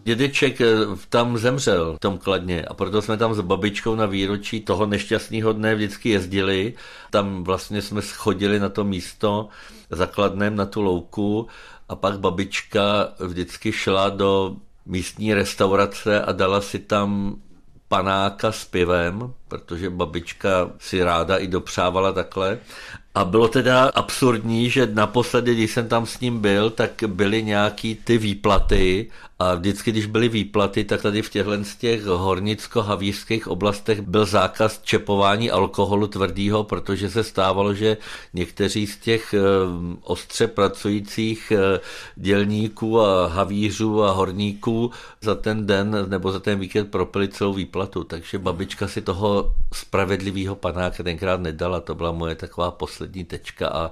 Dědeček 0.05 0.61
eh, 0.61 0.67
tam 1.09 1.39
zemřel 1.39 1.97
v 1.97 1.99
tom 1.99 2.19
Kladně 2.19 2.65
a 2.65 2.75
proto 2.75 3.03
jsme 3.03 3.17
tam 3.17 3.35
s 3.35 3.41
babičkou 3.41 3.95
na 3.95 4.07
výročí 4.07 4.61
toho 4.61 4.87
nešťastného 4.87 5.53
dne 5.53 5.75
vždycky 5.75 6.09
jezdili. 6.09 6.75
Tam 7.11 7.45
vlastně 7.45 7.83
jsme 7.83 8.03
schodili 8.03 8.61
na 8.61 8.69
to 8.69 8.85
místo 8.85 9.49
zakladnem 9.91 10.57
na 10.57 10.67
tu 10.67 10.83
louku 10.83 11.47
a 11.89 11.97
pak 11.97 12.21
babička 12.21 13.09
vždycky 13.19 13.73
šla 13.73 14.09
do 14.09 14.57
místní 14.87 15.35
restaurace 15.35 16.23
a 16.23 16.33
dala 16.33 16.61
si 16.61 16.79
tam 16.79 17.37
panáka 17.89 18.53
s 18.53 18.65
pivem, 18.65 19.33
protože 19.55 19.91
babička 19.91 20.71
si 20.79 21.03
ráda 21.03 21.37
i 21.37 21.47
dopřávala 21.47 22.13
takhle. 22.13 22.59
A 23.15 23.25
bylo 23.25 23.49
teda 23.49 23.85
absurdní, 23.95 24.71
že 24.71 24.91
naposledy, 24.93 25.55
když 25.55 25.71
jsem 25.71 25.89
tam 25.89 26.07
s 26.07 26.21
ním 26.21 26.39
byl, 26.39 26.71
tak 26.71 27.05
byly 27.07 27.43
nějaký 27.43 27.95
ty 27.95 28.19
výplaty 28.19 29.11
a 29.39 29.55
vždycky, 29.55 29.93
když 29.93 30.07
byly 30.07 30.29
výplaty, 30.29 30.85
tak 30.85 31.03
tady 31.03 31.23
v 31.23 31.31
těchto 31.31 31.65
z 31.65 31.77
těch 31.77 32.07
hornicko-havířských 32.07 33.47
oblastech 33.47 34.01
byl 34.01 34.27
zákaz 34.27 34.81
čepování 34.83 35.51
alkoholu 35.51 36.07
tvrdýho, 36.07 36.65
protože 36.65 37.11
se 37.11 37.25
stávalo, 37.25 37.75
že 37.75 37.97
někteří 38.35 38.87
z 38.87 38.97
těch 38.99 39.35
eh, 39.35 39.41
ostře 40.03 40.47
pracujících 40.47 41.53
eh, 41.53 41.81
dělníků 42.17 43.01
a 43.01 43.27
havířů 43.27 44.03
a 44.03 44.13
horníků 44.13 44.91
za 45.21 45.35
ten 45.35 45.67
den 45.67 46.07
nebo 46.09 46.33
za 46.33 46.41
ten 46.41 46.59
víkend 46.59 46.91
propili 46.91 47.29
celou 47.29 47.55
výplatu. 47.55 48.05
Takže 48.05 48.39
babička 48.39 48.89
si 48.89 49.03
toho 49.03 49.44
spravedlivého 49.73 50.57
panáka 50.57 51.03
tenkrát 51.03 51.41
nedala. 51.41 51.81
To 51.81 51.95
byla 51.95 52.13
moje 52.13 52.35
taková 52.35 52.71
poslední 52.71 53.25
tečka 53.25 53.69
a 53.69 53.91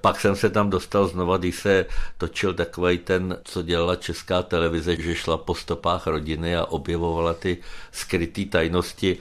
pak 0.00 0.20
jsem 0.20 0.36
se 0.36 0.50
tam 0.50 0.70
dostal 0.70 1.08
znova, 1.08 1.36
když 1.36 1.56
se 1.56 1.86
točil 2.18 2.54
takový 2.54 2.98
ten, 2.98 3.38
co 3.44 3.62
dělala 3.62 3.96
česká 3.96 4.42
televize, 4.42 4.96
že 4.96 5.14
šla 5.14 5.36
po 5.36 5.54
stopách 5.54 6.06
rodiny 6.06 6.56
a 6.56 6.64
objevovala 6.64 7.34
ty 7.34 7.58
skryté 7.92 8.44
tajnosti, 8.44 9.18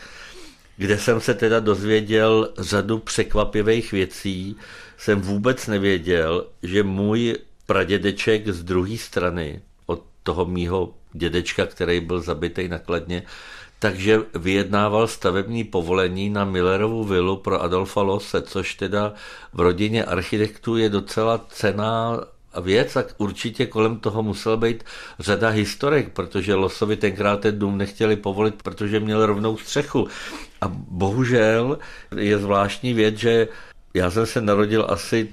kde 0.77 0.97
jsem 0.97 1.21
se 1.21 1.33
teda 1.33 1.59
dozvěděl 1.59 2.49
řadu 2.57 2.99
překvapivých 2.99 3.91
věcí. 3.91 4.55
Jsem 4.97 5.21
vůbec 5.21 5.67
nevěděl, 5.67 6.45
že 6.63 6.83
můj 6.83 7.37
pradědeček 7.65 8.47
z 8.47 8.63
druhé 8.63 8.97
strany 8.97 9.61
od 9.85 10.03
toho 10.23 10.45
mýho 10.45 10.93
dědečka, 11.13 11.65
který 11.65 11.99
byl 11.99 12.21
zabitý 12.21 12.67
nakladně, 12.67 13.23
takže 13.81 14.19
vyjednával 14.35 15.07
stavební 15.07 15.63
povolení 15.63 16.29
na 16.29 16.45
Millerovu 16.45 17.03
vilu 17.03 17.37
pro 17.37 17.61
Adolfa 17.61 18.01
Lose, 18.01 18.41
což 18.41 18.75
teda 18.75 19.13
v 19.53 19.59
rodině 19.59 20.05
architektů 20.05 20.77
je 20.77 20.89
docela 20.89 21.45
cená 21.49 22.19
věc 22.61 22.95
a 22.95 23.03
určitě 23.17 23.65
kolem 23.65 23.99
toho 23.99 24.23
musel 24.23 24.57
být 24.57 24.83
řada 25.19 25.49
historek, 25.49 26.13
protože 26.13 26.55
Losovi 26.55 26.97
tenkrát 26.97 27.39
ten 27.39 27.59
dům 27.59 27.77
nechtěli 27.77 28.15
povolit, 28.15 28.63
protože 28.63 28.99
měl 28.99 29.25
rovnou 29.25 29.57
střechu. 29.57 30.07
A 30.61 30.67
bohužel 30.73 31.79
je 32.15 32.37
zvláštní 32.37 32.93
věc, 32.93 33.15
že 33.15 33.47
já 33.93 34.11
jsem 34.11 34.25
se 34.25 34.41
narodil 34.41 34.85
asi 34.89 35.29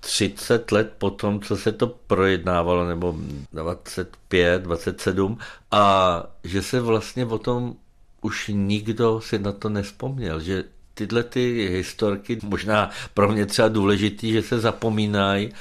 30 0.00 0.72
let 0.72 0.92
po 0.98 1.10
tom, 1.10 1.40
co 1.40 1.56
se 1.56 1.72
to 1.72 1.86
projednávalo, 1.86 2.86
nebo 2.88 3.14
25, 3.52 4.62
27, 4.62 5.38
a 5.70 6.22
že 6.44 6.62
se 6.62 6.80
vlastně 6.80 7.26
o 7.26 7.38
tom 7.38 7.74
už 8.22 8.50
nikdo 8.52 9.20
si 9.20 9.38
na 9.38 9.52
to 9.52 9.68
nespomněl, 9.68 10.40
že 10.40 10.64
tyhle 10.94 11.22
ty 11.22 11.68
historky, 11.72 12.38
možná 12.42 12.90
pro 13.14 13.32
mě 13.32 13.46
třeba 13.46 13.68
důležitý, 13.68 14.32
že 14.32 14.42
se 14.42 14.60
zapomínají 14.60 15.52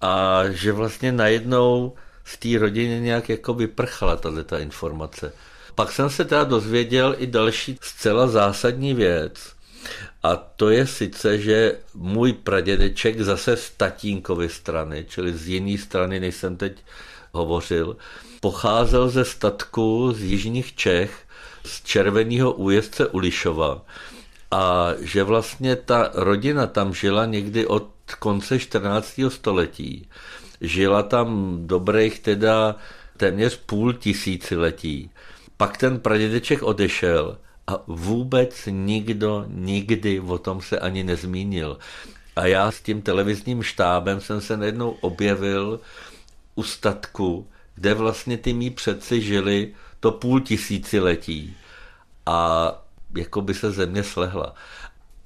a 0.00 0.42
že 0.50 0.72
vlastně 0.72 1.12
najednou 1.12 1.92
z 2.24 2.38
té 2.38 2.58
rodiny 2.58 3.00
nějak 3.00 3.28
jako 3.28 3.54
vyprchala 3.54 4.16
tato 4.16 4.44
ta 4.44 4.58
informace. 4.58 5.32
Pak 5.74 5.92
jsem 5.92 6.10
se 6.10 6.24
teda 6.24 6.44
dozvěděl 6.44 7.14
i 7.18 7.26
další 7.26 7.78
zcela 7.80 8.26
zásadní 8.26 8.94
věc, 8.94 9.54
a 10.22 10.36
to 10.36 10.70
je 10.70 10.86
sice, 10.86 11.38
že 11.38 11.78
můj 11.94 12.32
pradědeček 12.32 13.20
zase 13.20 13.56
z 13.56 13.70
tatínkovy 13.70 14.48
strany, 14.48 15.06
čili 15.08 15.34
z 15.34 15.48
jiné 15.48 15.78
strany, 15.78 16.20
než 16.20 16.34
jsem 16.34 16.56
teď 16.56 16.72
hovořil, 17.32 17.96
pocházel 18.40 19.08
ze 19.08 19.24
statku 19.24 20.12
z 20.12 20.22
jižních 20.22 20.74
Čech, 20.74 21.23
z 21.64 21.82
červeného 21.82 22.52
újezdce 22.52 23.06
Ulišova 23.06 23.84
a 24.50 24.92
že 25.00 25.22
vlastně 25.22 25.76
ta 25.76 26.10
rodina 26.14 26.66
tam 26.66 26.94
žila 26.94 27.26
někdy 27.26 27.66
od 27.66 27.88
konce 28.18 28.58
14. 28.58 29.20
století. 29.28 30.08
Žila 30.60 31.02
tam 31.02 31.58
dobrých 31.66 32.18
teda 32.18 32.76
téměř 33.16 33.56
půl 33.56 33.92
tisíciletí. 33.92 35.10
Pak 35.56 35.76
ten 35.78 36.00
pradědeček 36.00 36.62
odešel 36.62 37.38
a 37.66 37.82
vůbec 37.86 38.68
nikdo 38.70 39.44
nikdy 39.48 40.20
o 40.20 40.38
tom 40.38 40.60
se 40.60 40.78
ani 40.78 41.04
nezmínil. 41.04 41.78
A 42.36 42.46
já 42.46 42.70
s 42.70 42.80
tím 42.80 43.02
televizním 43.02 43.62
štábem 43.62 44.20
jsem 44.20 44.40
se 44.40 44.56
najednou 44.56 44.90
objevil 44.90 45.80
u 46.54 46.62
statku, 46.62 47.46
kde 47.74 47.94
vlastně 47.94 48.38
ty 48.38 48.52
mý 48.52 48.70
předci 48.70 49.20
žili 49.20 49.74
to 50.04 50.12
půl 50.12 50.40
tisíciletí 50.40 51.56
a 52.26 52.70
jako 53.16 53.40
by 53.40 53.54
se 53.54 53.70
země 53.70 54.02
slehla. 54.02 54.54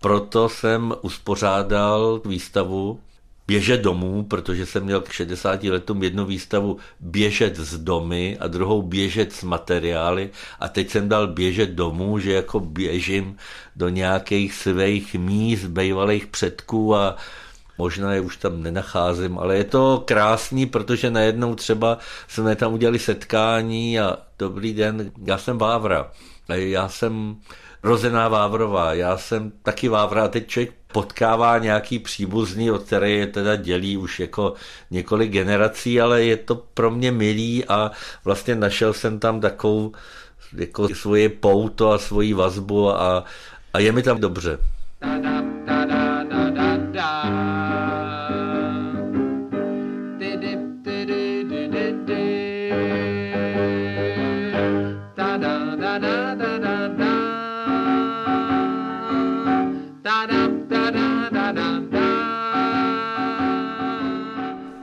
Proto 0.00 0.48
jsem 0.48 0.94
uspořádal 1.02 2.22
výstavu 2.24 3.00
Běžet 3.46 3.80
domů, 3.80 4.22
protože 4.22 4.66
jsem 4.66 4.84
měl 4.84 5.00
k 5.00 5.12
60 5.12 5.64
letům 5.64 6.02
jednu 6.02 6.24
výstavu 6.24 6.78
Běžet 7.00 7.56
z 7.56 7.78
domy 7.78 8.36
a 8.40 8.46
druhou 8.46 8.82
Běžet 8.82 9.32
z 9.32 9.42
materiály 9.42 10.30
a 10.60 10.68
teď 10.68 10.90
jsem 10.90 11.08
dal 11.08 11.26
Běžet 11.26 11.70
domů, 11.70 12.18
že 12.18 12.32
jako 12.32 12.60
běžím 12.60 13.36
do 13.76 13.88
nějakých 13.88 14.54
svých 14.54 15.14
míst, 15.14 15.64
bývalých 15.64 16.26
předků 16.26 16.94
a 16.94 17.16
možná 17.78 18.14
je 18.14 18.20
už 18.20 18.36
tam 18.36 18.62
nenacházím, 18.62 19.38
ale 19.38 19.56
je 19.56 19.64
to 19.64 20.02
krásný, 20.06 20.66
protože 20.66 21.10
najednou 21.10 21.54
třeba 21.54 21.98
jsme 22.28 22.56
tam 22.56 22.72
udělali 22.72 22.98
setkání 22.98 24.00
a 24.00 24.18
dobrý 24.38 24.74
den, 24.74 25.10
já 25.24 25.38
jsem 25.38 25.58
Vávra. 25.58 26.10
Já 26.48 26.88
jsem 26.88 27.36
rozená 27.82 28.28
Vávrová, 28.28 28.94
já 28.94 29.18
jsem 29.18 29.52
taky 29.62 29.88
Vávra 29.88 30.24
a 30.24 30.28
teď 30.28 30.46
člověk 30.46 30.74
potkává 30.92 31.58
nějaký 31.58 31.98
příbuzný, 31.98 32.70
od 32.70 32.82
které 32.82 33.10
je 33.10 33.26
teda 33.26 33.56
dělí 33.56 33.96
už 33.96 34.20
jako 34.20 34.54
několik 34.90 35.32
generací, 35.32 36.00
ale 36.00 36.24
je 36.24 36.36
to 36.36 36.54
pro 36.54 36.90
mě 36.90 37.12
milý 37.12 37.64
a 37.64 37.90
vlastně 38.24 38.54
našel 38.54 38.92
jsem 38.92 39.18
tam 39.18 39.40
takovou 39.40 39.92
jako 40.56 40.88
svoje 40.88 41.28
pouto 41.28 41.90
a 41.90 41.98
svoji 41.98 42.34
vazbu 42.34 42.90
a, 42.90 43.24
a 43.72 43.78
je 43.78 43.92
mi 43.92 44.02
tam 44.02 44.20
dobře. 44.20 44.58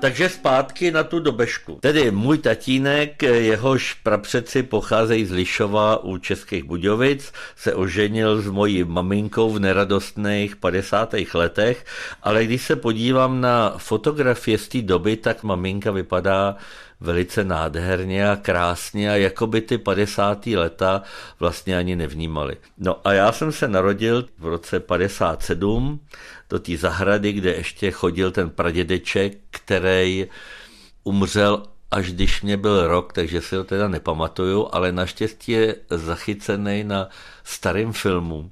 Takže 0.05 0.29
zpátky 0.29 0.91
na 0.91 1.03
tu 1.03 1.19
dobešku. 1.19 1.77
Tedy 1.81 2.11
můj 2.11 2.37
tatínek, 2.37 3.23
jehož 3.23 3.93
prapředci 3.93 4.63
pocházejí 4.63 5.25
z 5.25 5.31
Lišova 5.31 6.03
u 6.03 6.17
Českých 6.17 6.63
Budějovic, 6.63 7.33
se 7.55 7.73
oženil 7.73 8.41
s 8.41 8.47
mojí 8.47 8.83
maminkou 8.83 9.51
v 9.51 9.59
neradostných 9.59 10.55
50. 10.55 11.15
letech, 11.33 11.85
ale 12.23 12.45
když 12.45 12.61
se 12.61 12.75
podívám 12.75 13.41
na 13.41 13.73
fotografie 13.77 14.57
z 14.57 14.67
té 14.67 14.81
doby, 14.81 15.17
tak 15.17 15.43
maminka 15.43 15.91
vypadá 15.91 16.55
velice 16.99 17.43
nádherně 17.43 18.29
a 18.29 18.35
krásně 18.35 19.11
a 19.11 19.15
jako 19.15 19.47
by 19.47 19.61
ty 19.61 19.77
50. 19.77 20.47
leta 20.47 21.01
vlastně 21.39 21.77
ani 21.77 21.95
nevnímali. 21.95 22.57
No 22.77 23.07
a 23.07 23.13
já 23.13 23.31
jsem 23.31 23.51
se 23.51 23.67
narodil 23.67 24.25
v 24.39 24.45
roce 24.45 24.79
57 24.79 25.99
do 26.49 26.59
té 26.59 26.77
zahrady, 26.77 27.31
kde 27.33 27.53
ještě 27.53 27.91
chodil 27.91 28.31
ten 28.31 28.49
pradědeček, 28.49 29.37
který 29.51 30.27
umřel 31.03 31.63
až 31.91 32.11
když 32.11 32.41
mě 32.41 32.57
byl 32.57 32.87
rok, 32.87 33.13
takže 33.13 33.41
si 33.41 33.55
ho 33.55 33.63
teda 33.63 33.87
nepamatuju, 33.87 34.69
ale 34.71 34.91
naštěstí 34.91 35.51
je 35.51 35.75
zachycený 35.89 36.83
na 36.83 37.09
starém 37.43 37.93
filmu. 37.93 38.51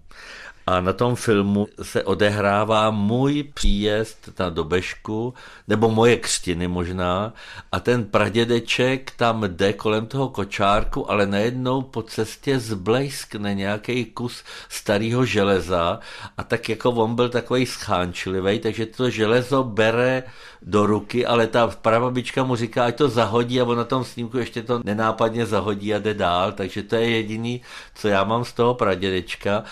A 0.67 0.81
na 0.81 0.93
tom 0.93 1.15
filmu 1.15 1.67
se 1.81 2.03
odehrává 2.03 2.91
můj 2.91 3.43
příjezd 3.53 4.39
na 4.39 4.49
Dobešku, 4.49 5.33
nebo 5.67 5.89
moje 5.89 6.17
křtiny 6.17 6.67
možná, 6.67 7.33
a 7.71 7.79
ten 7.79 8.05
pradědeček 8.05 9.11
tam 9.11 9.43
jde 9.43 9.73
kolem 9.73 10.05
toho 10.05 10.29
kočárku, 10.29 11.11
ale 11.11 11.25
najednou 11.25 11.81
po 11.81 12.01
cestě 12.01 12.59
zblejskne 12.59 13.53
nějaký 13.53 14.05
kus 14.05 14.43
starého 14.69 15.25
železa 15.25 15.99
a 16.37 16.43
tak 16.43 16.69
jako 16.69 16.89
on 16.91 17.15
byl 17.15 17.29
takový 17.29 17.65
schánčlivý, 17.65 18.59
takže 18.59 18.85
to 18.85 19.09
železo 19.09 19.63
bere 19.63 20.23
do 20.61 20.85
ruky, 20.85 21.25
ale 21.25 21.47
ta 21.47 21.67
prababička 21.67 22.43
mu 22.43 22.55
říká, 22.55 22.85
ať 22.85 22.95
to 22.95 23.09
zahodí 23.09 23.61
a 23.61 23.65
on 23.65 23.77
na 23.77 23.83
tom 23.83 24.03
snímku 24.03 24.37
ještě 24.37 24.63
to 24.63 24.81
nenápadně 24.83 25.45
zahodí 25.45 25.93
a 25.93 25.99
jde 25.99 26.13
dál, 26.13 26.51
takže 26.51 26.83
to 26.83 26.95
je 26.95 27.09
jediný, 27.09 27.61
co 27.95 28.07
já 28.07 28.23
mám 28.23 28.45
z 28.45 28.53
toho 28.53 28.73
pradědečka 28.73 29.63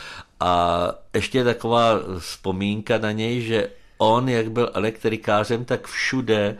a 0.42 0.94
ještě 1.14 1.44
taková 1.44 2.00
vzpomínka 2.20 2.98
na 2.98 3.12
něj, 3.12 3.42
že 3.42 3.70
on, 3.98 4.30
jak 4.30 4.52
byl 4.52 4.72
elektrikářem, 4.74 5.66
tak 5.66 5.88
všude 5.88 6.58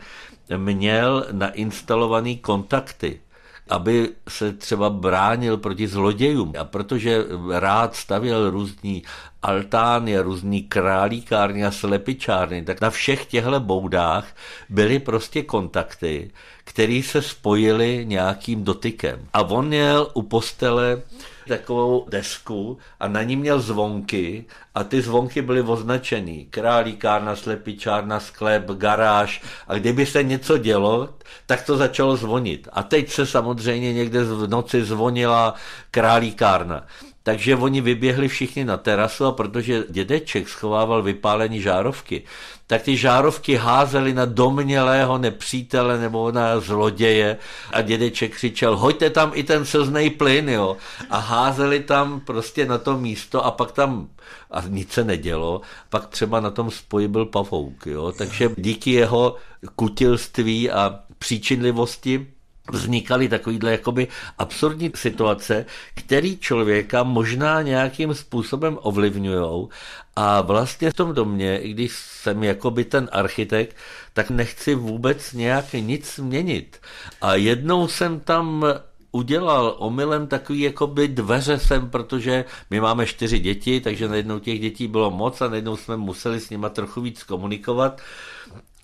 měl 0.56 1.26
nainstalovaný 1.32 2.38
kontakty 2.38 3.20
aby 3.68 4.08
se 4.28 4.52
třeba 4.52 4.90
bránil 4.90 5.56
proti 5.56 5.88
zlodějům. 5.88 6.52
A 6.58 6.64
protože 6.64 7.24
rád 7.50 7.96
stavěl 7.96 8.50
různý 8.50 9.02
altány, 9.42 10.18
různý 10.18 10.62
králíkárny 10.62 11.64
a 11.64 11.70
slepičárny, 11.70 12.62
tak 12.62 12.80
na 12.80 12.90
všech 12.90 13.26
těchto 13.26 13.60
boudách 13.60 14.26
byly 14.68 14.98
prostě 14.98 15.42
kontakty, 15.42 16.30
které 16.64 17.00
se 17.04 17.22
spojily 17.22 18.04
nějakým 18.08 18.64
dotykem. 18.64 19.28
A 19.32 19.40
on 19.40 19.66
měl 19.66 20.10
u 20.14 20.22
postele 20.22 21.02
takovou 21.48 22.06
desku 22.08 22.78
a 23.00 23.08
na 23.08 23.22
ní 23.22 23.36
měl 23.36 23.60
zvonky 23.60 24.44
a 24.74 24.84
ty 24.84 25.02
zvonky 25.02 25.42
byly 25.42 25.62
označený. 25.62 26.46
Králíkárna, 26.50 27.36
slepičárna, 27.36 28.20
sklep, 28.20 28.70
garáž 28.70 29.42
a 29.68 29.74
kdyby 29.74 30.06
se 30.06 30.22
něco 30.22 30.58
dělo, 30.58 31.08
tak 31.46 31.66
to 31.66 31.76
začalo 31.76 32.16
zvonit. 32.16 32.68
A 32.72 32.82
teď 32.82 33.10
se 33.10 33.26
samozřejmě 33.26 33.92
někde 33.92 34.24
v 34.24 34.48
noci 34.48 34.84
zvonila 34.84 35.54
králíkárna. 35.90 36.86
Takže 37.22 37.56
oni 37.56 37.80
vyběhli 37.80 38.28
všichni 38.28 38.64
na 38.64 38.76
terasu 38.76 39.24
a 39.24 39.32
protože 39.32 39.84
dědeček 39.90 40.48
schovával 40.48 41.02
vypálení 41.02 41.60
žárovky, 41.60 42.22
tak 42.66 42.82
ty 42.82 42.96
žárovky 42.96 43.56
házely 43.56 44.14
na 44.14 44.24
domnělého 44.24 45.18
nepřítele 45.18 45.98
nebo 45.98 46.32
na 46.32 46.60
zloděje 46.60 47.36
a 47.72 47.82
dědeček 47.82 48.34
křičel, 48.34 48.76
hoďte 48.76 49.10
tam 49.10 49.30
i 49.34 49.42
ten 49.42 49.64
slznej 49.64 50.10
plyn, 50.10 50.48
jo. 50.48 50.76
A 51.10 51.18
házeli 51.18 51.80
tam 51.80 52.20
prostě 52.20 52.66
na 52.66 52.78
to 52.78 52.98
místo 52.98 53.44
a 53.44 53.50
pak 53.50 53.72
tam 53.72 54.08
a 54.50 54.62
nic 54.68 54.92
se 54.92 55.04
nedělo, 55.04 55.60
pak 55.90 56.06
třeba 56.06 56.40
na 56.40 56.50
tom 56.50 56.70
spoji 56.70 57.08
byl 57.08 57.26
pavouk, 57.26 57.86
jo. 57.86 58.12
Takže 58.12 58.50
díky 58.56 58.90
jeho 58.90 59.36
kutilství 59.76 60.70
a 60.70 61.00
příčinlivosti 61.18 62.26
vznikaly 62.70 63.28
takovýhle 63.28 63.72
jakoby 63.72 64.08
absurdní 64.38 64.90
situace, 64.94 65.66
který 65.94 66.38
člověka 66.38 67.02
možná 67.02 67.62
nějakým 67.62 68.14
způsobem 68.14 68.78
ovlivňují 68.82 69.68
a 70.16 70.40
vlastně 70.40 70.90
v 70.90 70.94
tom 70.94 71.14
domě, 71.14 71.58
i 71.58 71.70
když 71.70 71.92
jsem 71.96 72.44
jakoby 72.44 72.84
ten 72.84 73.08
architekt, 73.12 73.76
tak 74.12 74.30
nechci 74.30 74.74
vůbec 74.74 75.32
nějak 75.32 75.72
nic 75.72 76.18
měnit. 76.18 76.80
A 77.20 77.34
jednou 77.34 77.88
jsem 77.88 78.20
tam 78.20 78.64
udělal 79.12 79.76
omylem 79.78 80.26
takový 80.26 80.60
jakoby 80.60 81.08
dveře 81.08 81.58
sem, 81.58 81.90
protože 81.90 82.44
my 82.70 82.80
máme 82.80 83.06
čtyři 83.06 83.38
děti, 83.38 83.80
takže 83.80 84.08
najednou 84.08 84.38
těch 84.38 84.60
dětí 84.60 84.88
bylo 84.88 85.10
moc 85.10 85.40
a 85.40 85.48
najednou 85.48 85.76
jsme 85.76 85.96
museli 85.96 86.40
s 86.40 86.50
nima 86.50 86.68
trochu 86.68 87.00
víc 87.00 87.22
komunikovat. 87.22 88.00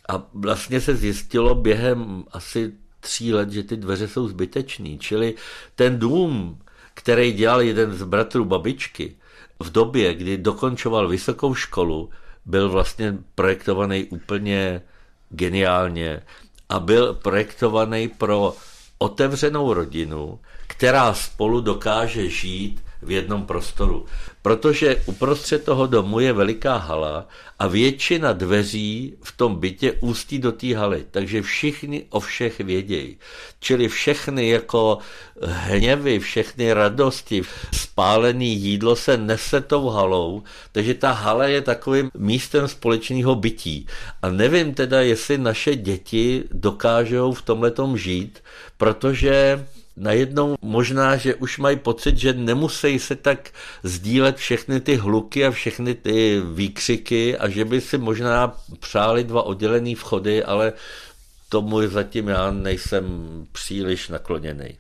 A 0.09 0.23
vlastně 0.35 0.81
se 0.81 0.97
zjistilo 0.97 1.55
během 1.55 2.25
asi 2.33 2.73
tří 3.01 3.35
let, 3.35 3.51
že 3.51 3.63
ty 3.63 3.77
dveře 3.77 4.09
jsou 4.09 4.29
zbytečný. 4.29 4.99
Čili 4.99 5.35
ten 5.75 5.99
dům, 5.99 6.59
který 6.95 7.33
dělal 7.33 7.63
jeden 7.63 7.95
z 7.95 8.03
bratrů 8.03 8.45
babičky, 8.45 9.17
v 9.61 9.71
době, 9.73 10.15
kdy 10.15 10.39
dokončoval 10.39 11.09
vysokou 11.09 11.55
školu, 11.55 12.11
byl 12.47 12.69
vlastně 12.69 13.19
projektovaný 13.35 14.05
úplně 14.05 14.83
geniálně 15.31 16.23
a 16.69 16.81
byl 16.81 17.15
projektovaný 17.15 18.09
pro 18.09 18.55
otevřenou 18.99 19.73
rodinu, 19.73 20.39
která 20.67 21.15
spolu 21.15 21.61
dokáže 21.61 22.29
žít 22.29 22.83
v 23.03 23.11
jednom 23.11 23.47
prostoru. 23.47 24.07
Protože 24.43 25.03
uprostřed 25.07 25.65
toho 25.65 25.87
domu 25.87 26.21
je 26.21 26.33
veliká 26.33 26.77
hala 26.77 27.29
a 27.59 27.67
většina 27.67 28.33
dveří 28.33 29.15
v 29.23 29.37
tom 29.37 29.57
bytě 29.57 29.93
ústí 29.93 30.39
do 30.39 30.53
té 30.53 30.77
haly, 30.77 31.05
takže 31.11 31.43
všichni 31.43 32.05
o 32.11 32.21
všech 32.21 32.59
vědějí. 32.61 33.17
Čili 33.61 33.89
všechny 33.89 34.49
jako 34.49 34.99
hněvy, 35.43 36.19
všechny 36.19 36.73
radosti, 36.73 37.43
spálený 37.73 38.57
jídlo 38.57 38.97
se 38.97 39.17
nese 39.17 39.61
tou 39.61 39.89
halou, 39.89 40.43
takže 40.73 40.95
ta 40.95 41.13
hala 41.13 41.47
je 41.47 41.63
takovým 41.63 42.11
místem 42.17 42.69
společného 42.69 43.35
bytí. 43.35 43.87
A 44.23 44.29
nevím 44.29 44.75
teda, 44.75 45.01
jestli 45.01 45.39
naše 45.39 45.77
děti 45.77 46.45
dokážou 46.53 47.33
v 47.33 47.43
tomhletom 47.43 47.99
žít, 47.99 48.43
protože 48.77 49.67
najednou 49.99 50.57
možná, 50.63 51.17
že 51.17 51.35
už 51.35 51.59
mají 51.59 51.77
pocit, 51.77 52.19
že 52.19 52.33
nemusí 52.33 52.99
se 52.99 53.17
tak 53.17 53.51
sdílet 53.83 54.37
všechny 54.37 54.81
ty 54.81 54.97
hluky 54.97 55.47
a 55.47 55.51
všechny 55.51 55.95
ty 55.95 56.43
výkřiky 56.55 57.39
a 57.39 57.49
že 57.49 57.65
by 57.65 57.81
si 57.81 57.99
možná 57.99 58.57
přáli 58.81 59.25
dva 59.25 59.43
oddělený 59.43 59.95
vchody, 59.95 60.45
ale 60.45 60.73
tomu 61.49 61.89
zatím 61.89 62.29
já 62.29 62.51
nejsem 62.51 63.05
příliš 63.53 64.09
nakloněný. 64.09 64.79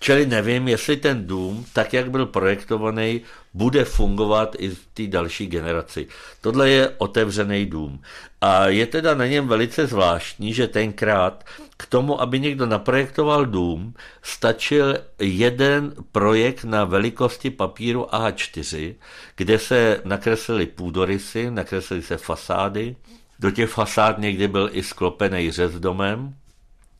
Čili 0.00 0.26
nevím, 0.26 0.68
jestli 0.68 0.96
ten 0.96 1.26
dům, 1.26 1.66
tak 1.72 1.92
jak 1.92 2.10
byl 2.10 2.26
projektovaný, 2.26 3.20
bude 3.54 3.84
fungovat 3.84 4.56
i 4.58 4.68
v 4.68 4.86
té 4.94 5.06
další 5.06 5.46
generaci. 5.46 6.06
Tohle 6.40 6.70
je 6.70 6.88
otevřený 6.98 7.66
dům. 7.66 8.02
A 8.40 8.66
je 8.66 8.86
teda 8.86 9.14
na 9.14 9.26
něm 9.26 9.48
velice 9.48 9.86
zvláštní, 9.86 10.54
že 10.54 10.68
tenkrát 10.68 11.44
k 11.76 11.86
tomu, 11.86 12.20
aby 12.20 12.40
někdo 12.40 12.66
naprojektoval 12.66 13.46
dům, 13.46 13.94
stačil 14.22 14.98
jeden 15.18 15.94
projekt 16.12 16.64
na 16.64 16.84
velikosti 16.84 17.50
papíru 17.50 18.02
A4, 18.02 18.94
kde 19.36 19.58
se 19.58 20.00
nakreslily 20.04 20.66
půdorysy, 20.66 21.50
nakreslily 21.50 22.02
se 22.02 22.16
fasády, 22.16 22.96
do 23.38 23.50
těch 23.50 23.70
fasád 23.70 24.18
někdy 24.18 24.48
byl 24.48 24.70
i 24.72 24.82
sklopený 24.82 25.50
řez 25.50 25.72
domem, 25.72 26.34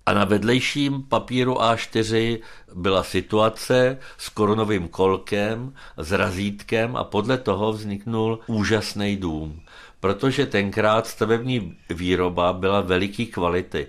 a 0.06 0.12
na 0.12 0.24
vedlejším 0.24 1.02
papíru 1.02 1.54
A4 1.54 2.38
byla 2.74 3.02
situace 3.02 3.98
s 4.18 4.28
korunovým 4.28 4.88
kolkem, 4.88 5.74
s 5.96 6.12
razítkem 6.12 6.96
a 6.96 7.04
podle 7.04 7.38
toho 7.38 7.72
vzniknul 7.72 8.38
úžasný 8.46 9.16
dům. 9.16 9.60
Protože 10.00 10.46
tenkrát 10.46 11.06
stavební 11.06 11.76
výroba 11.90 12.52
byla 12.52 12.80
veliký 12.80 13.26
kvality. 13.26 13.86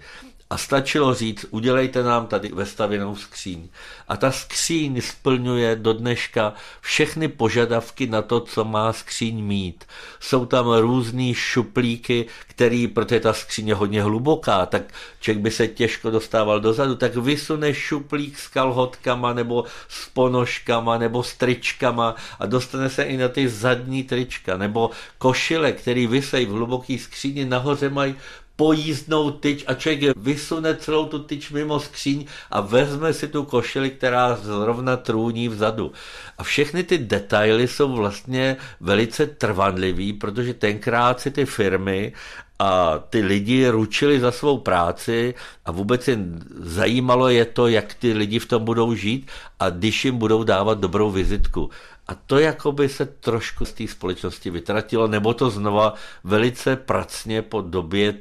A 0.55 0.57
stačilo 0.57 1.13
říct, 1.13 1.45
udělejte 1.49 2.03
nám 2.03 2.27
tady 2.27 2.49
vestavěnou 2.53 3.15
skříň. 3.15 3.67
A 4.07 4.17
ta 4.17 4.31
skříň 4.31 5.01
splňuje 5.01 5.75
do 5.75 5.93
dneška 5.93 6.53
všechny 6.81 7.27
požadavky 7.27 8.07
na 8.07 8.21
to, 8.21 8.39
co 8.39 8.65
má 8.65 8.93
skříň 8.93 9.43
mít. 9.43 9.85
Jsou 10.19 10.45
tam 10.45 10.73
různé 10.73 11.33
šuplíky, 11.33 12.25
který, 12.47 12.87
protože 12.87 13.19
ta 13.19 13.33
skříň 13.33 13.67
je 13.67 13.75
hodně 13.75 14.03
hluboká, 14.03 14.65
tak 14.65 14.81
člověk 15.19 15.43
by 15.43 15.51
se 15.51 15.67
těžko 15.67 16.09
dostával 16.09 16.59
dozadu, 16.59 16.95
tak 16.95 17.15
vysune 17.15 17.73
šuplík 17.73 18.39
s 18.39 18.47
kalhotkama 18.47 19.33
nebo 19.33 19.63
s 19.87 20.09
ponožkama 20.09 20.97
nebo 20.97 21.23
s 21.23 21.33
tričkama 21.33 22.15
a 22.39 22.45
dostane 22.45 22.89
se 22.89 23.03
i 23.03 23.17
na 23.17 23.27
ty 23.27 23.49
zadní 23.49 24.03
trička. 24.03 24.57
Nebo 24.57 24.89
košile, 25.17 25.71
který 25.71 26.07
vysej 26.07 26.45
v 26.45 26.49
hluboké 26.49 26.97
skříni, 26.97 27.45
nahoře 27.45 27.89
mají 27.89 28.15
pojízdnou 28.55 29.31
tyč 29.31 29.63
a 29.67 29.73
člověk 29.73 30.17
vysune 30.17 30.75
celou 30.75 31.05
tu 31.05 31.19
tyč 31.19 31.51
mimo 31.51 31.79
skříň 31.79 32.25
a 32.51 32.61
vezme 32.61 33.13
si 33.13 33.27
tu 33.27 33.43
košili, 33.43 33.89
která 33.89 34.35
zrovna 34.35 34.97
trůní 34.97 35.49
vzadu. 35.49 35.91
A 36.37 36.43
všechny 36.43 36.83
ty 36.83 36.97
detaily 36.97 37.67
jsou 37.67 37.95
vlastně 37.95 38.57
velice 38.81 39.25
trvanlivý, 39.27 40.13
protože 40.13 40.53
tenkrát 40.53 41.19
si 41.19 41.31
ty 41.31 41.45
firmy 41.45 42.13
a 42.59 42.99
ty 43.09 43.21
lidi 43.21 43.69
ručili 43.69 44.19
za 44.19 44.31
svou 44.31 44.57
práci 44.57 45.33
a 45.65 45.71
vůbec 45.71 46.07
je 46.07 46.17
zajímalo 46.59 47.29
je 47.29 47.45
to, 47.45 47.67
jak 47.67 47.93
ty 47.93 48.13
lidi 48.13 48.39
v 48.39 48.45
tom 48.45 48.65
budou 48.65 48.95
žít 48.95 49.31
a 49.59 49.69
když 49.69 50.05
jim 50.05 50.17
budou 50.17 50.43
dávat 50.43 50.79
dobrou 50.79 51.11
vizitku. 51.11 51.69
A 52.07 52.15
to 52.15 52.39
jakoby 52.39 52.89
se 52.89 53.05
trošku 53.05 53.65
z 53.65 53.73
té 53.73 53.87
společnosti 53.87 54.49
vytratilo, 54.49 55.07
nebo 55.07 55.33
to 55.33 55.49
znova 55.49 55.93
velice 56.23 56.75
pracně 56.75 57.41
po 57.41 57.61
době 57.61 58.13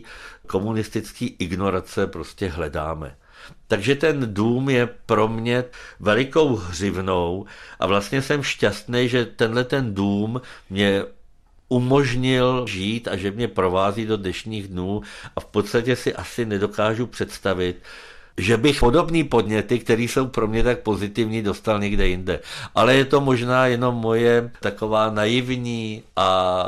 komunistické 0.47 1.27
ignorace 1.27 2.07
prostě 2.07 2.49
hledáme. 2.49 3.17
Takže 3.69 3.95
ten 3.95 4.35
dům 4.35 4.71
je 4.71 4.87
pro 5.07 5.29
mě 5.29 5.65
velikou 6.01 6.57
hřivnou 6.57 7.47
a 7.81 7.87
vlastně 7.87 8.23
jsem 8.23 8.43
šťastný, 8.43 9.09
že 9.09 9.25
tenhle 9.25 9.65
ten 9.65 9.95
dům 9.95 10.41
mě 10.71 11.05
umožnil 11.69 12.67
žít 12.67 13.09
a 13.09 13.17
že 13.17 13.31
mě 13.31 13.49
provází 13.49 14.07
do 14.07 14.17
dnešních 14.17 14.69
dnů 14.69 15.03
a 15.37 15.41
v 15.41 15.45
podstatě 15.45 15.97
si 15.97 16.15
asi 16.15 16.47
nedokážu 16.47 17.07
představit, 17.07 17.83
že 18.39 18.57
bych 18.57 18.81
podobný 18.81 19.25
podněty, 19.25 19.79
které 19.79 20.03
jsou 20.03 20.27
pro 20.27 20.47
mě 20.47 20.63
tak 20.63 20.79
pozitivní, 20.79 21.43
dostal 21.43 21.81
někde 21.81 22.09
jinde. 22.09 22.41
Ale 22.75 22.95
je 22.95 23.05
to 23.05 23.21
možná 23.21 23.67
jenom 23.67 23.95
moje 23.95 24.51
taková 24.61 25.11
naivní 25.11 26.03
a 26.17 26.67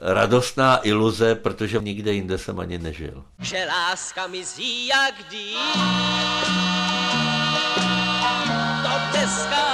radostná 0.00 0.76
iluze, 0.82 1.34
protože 1.34 1.78
nikde 1.78 2.12
jinde 2.12 2.38
jsem 2.38 2.60
ani 2.60 2.78
nežil. 2.78 3.24
Že 3.40 3.66
láska 3.68 4.26
mizí 4.26 4.86
jak 4.86 5.14
dým. 5.30 5.58
To 8.82 8.90
dneska 9.12 9.73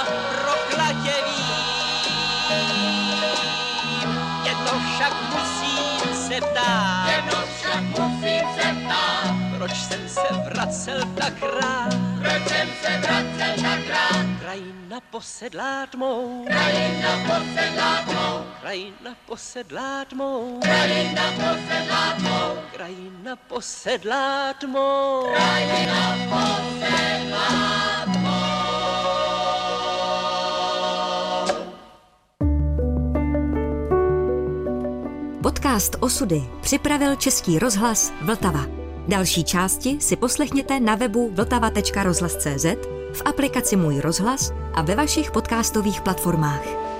Proč 9.71 9.83
jsem 9.83 10.09
se 10.09 10.33
vracel 10.49 10.99
tak 11.15 11.33
rád? 11.41 11.93
proč 12.19 12.47
jsem 12.47 12.67
se 12.81 12.97
vracel 12.97 13.55
tak 13.61 13.87
rád. 13.89 14.25
Krajina 14.41 14.99
posedlá 15.11 15.85
tmou, 15.85 16.45
Krajina 16.45 17.09
posedlá 17.27 18.01
tmou, 18.05 18.43
krajina 18.61 19.15
posedlá 19.25 20.05
tmou, 20.05 20.59
krajina 20.61 21.23
posedlá 21.37 22.13
tmou, 22.19 22.61
krajina 22.73 23.35
posedlá 23.47 24.53
tmou. 24.53 25.31
krajina 25.33 26.17
posedlá 26.29 27.41
Podcast 35.43 35.95
Osudy 35.99 36.43
připravil 36.61 37.15
Český 37.15 37.59
rozhlas 37.59 38.13
Vltava. 38.21 38.80
Další 39.07 39.43
části 39.43 39.97
si 40.01 40.15
poslechněte 40.15 40.79
na 40.79 40.95
webu 40.95 41.31
vltava.rozhlas.cz, 41.33 42.65
v 43.13 43.21
aplikaci 43.25 43.75
Můj 43.75 43.99
rozhlas 43.99 44.53
a 44.73 44.81
ve 44.81 44.95
vašich 44.95 45.31
podcastových 45.31 46.01
platformách. 46.01 46.90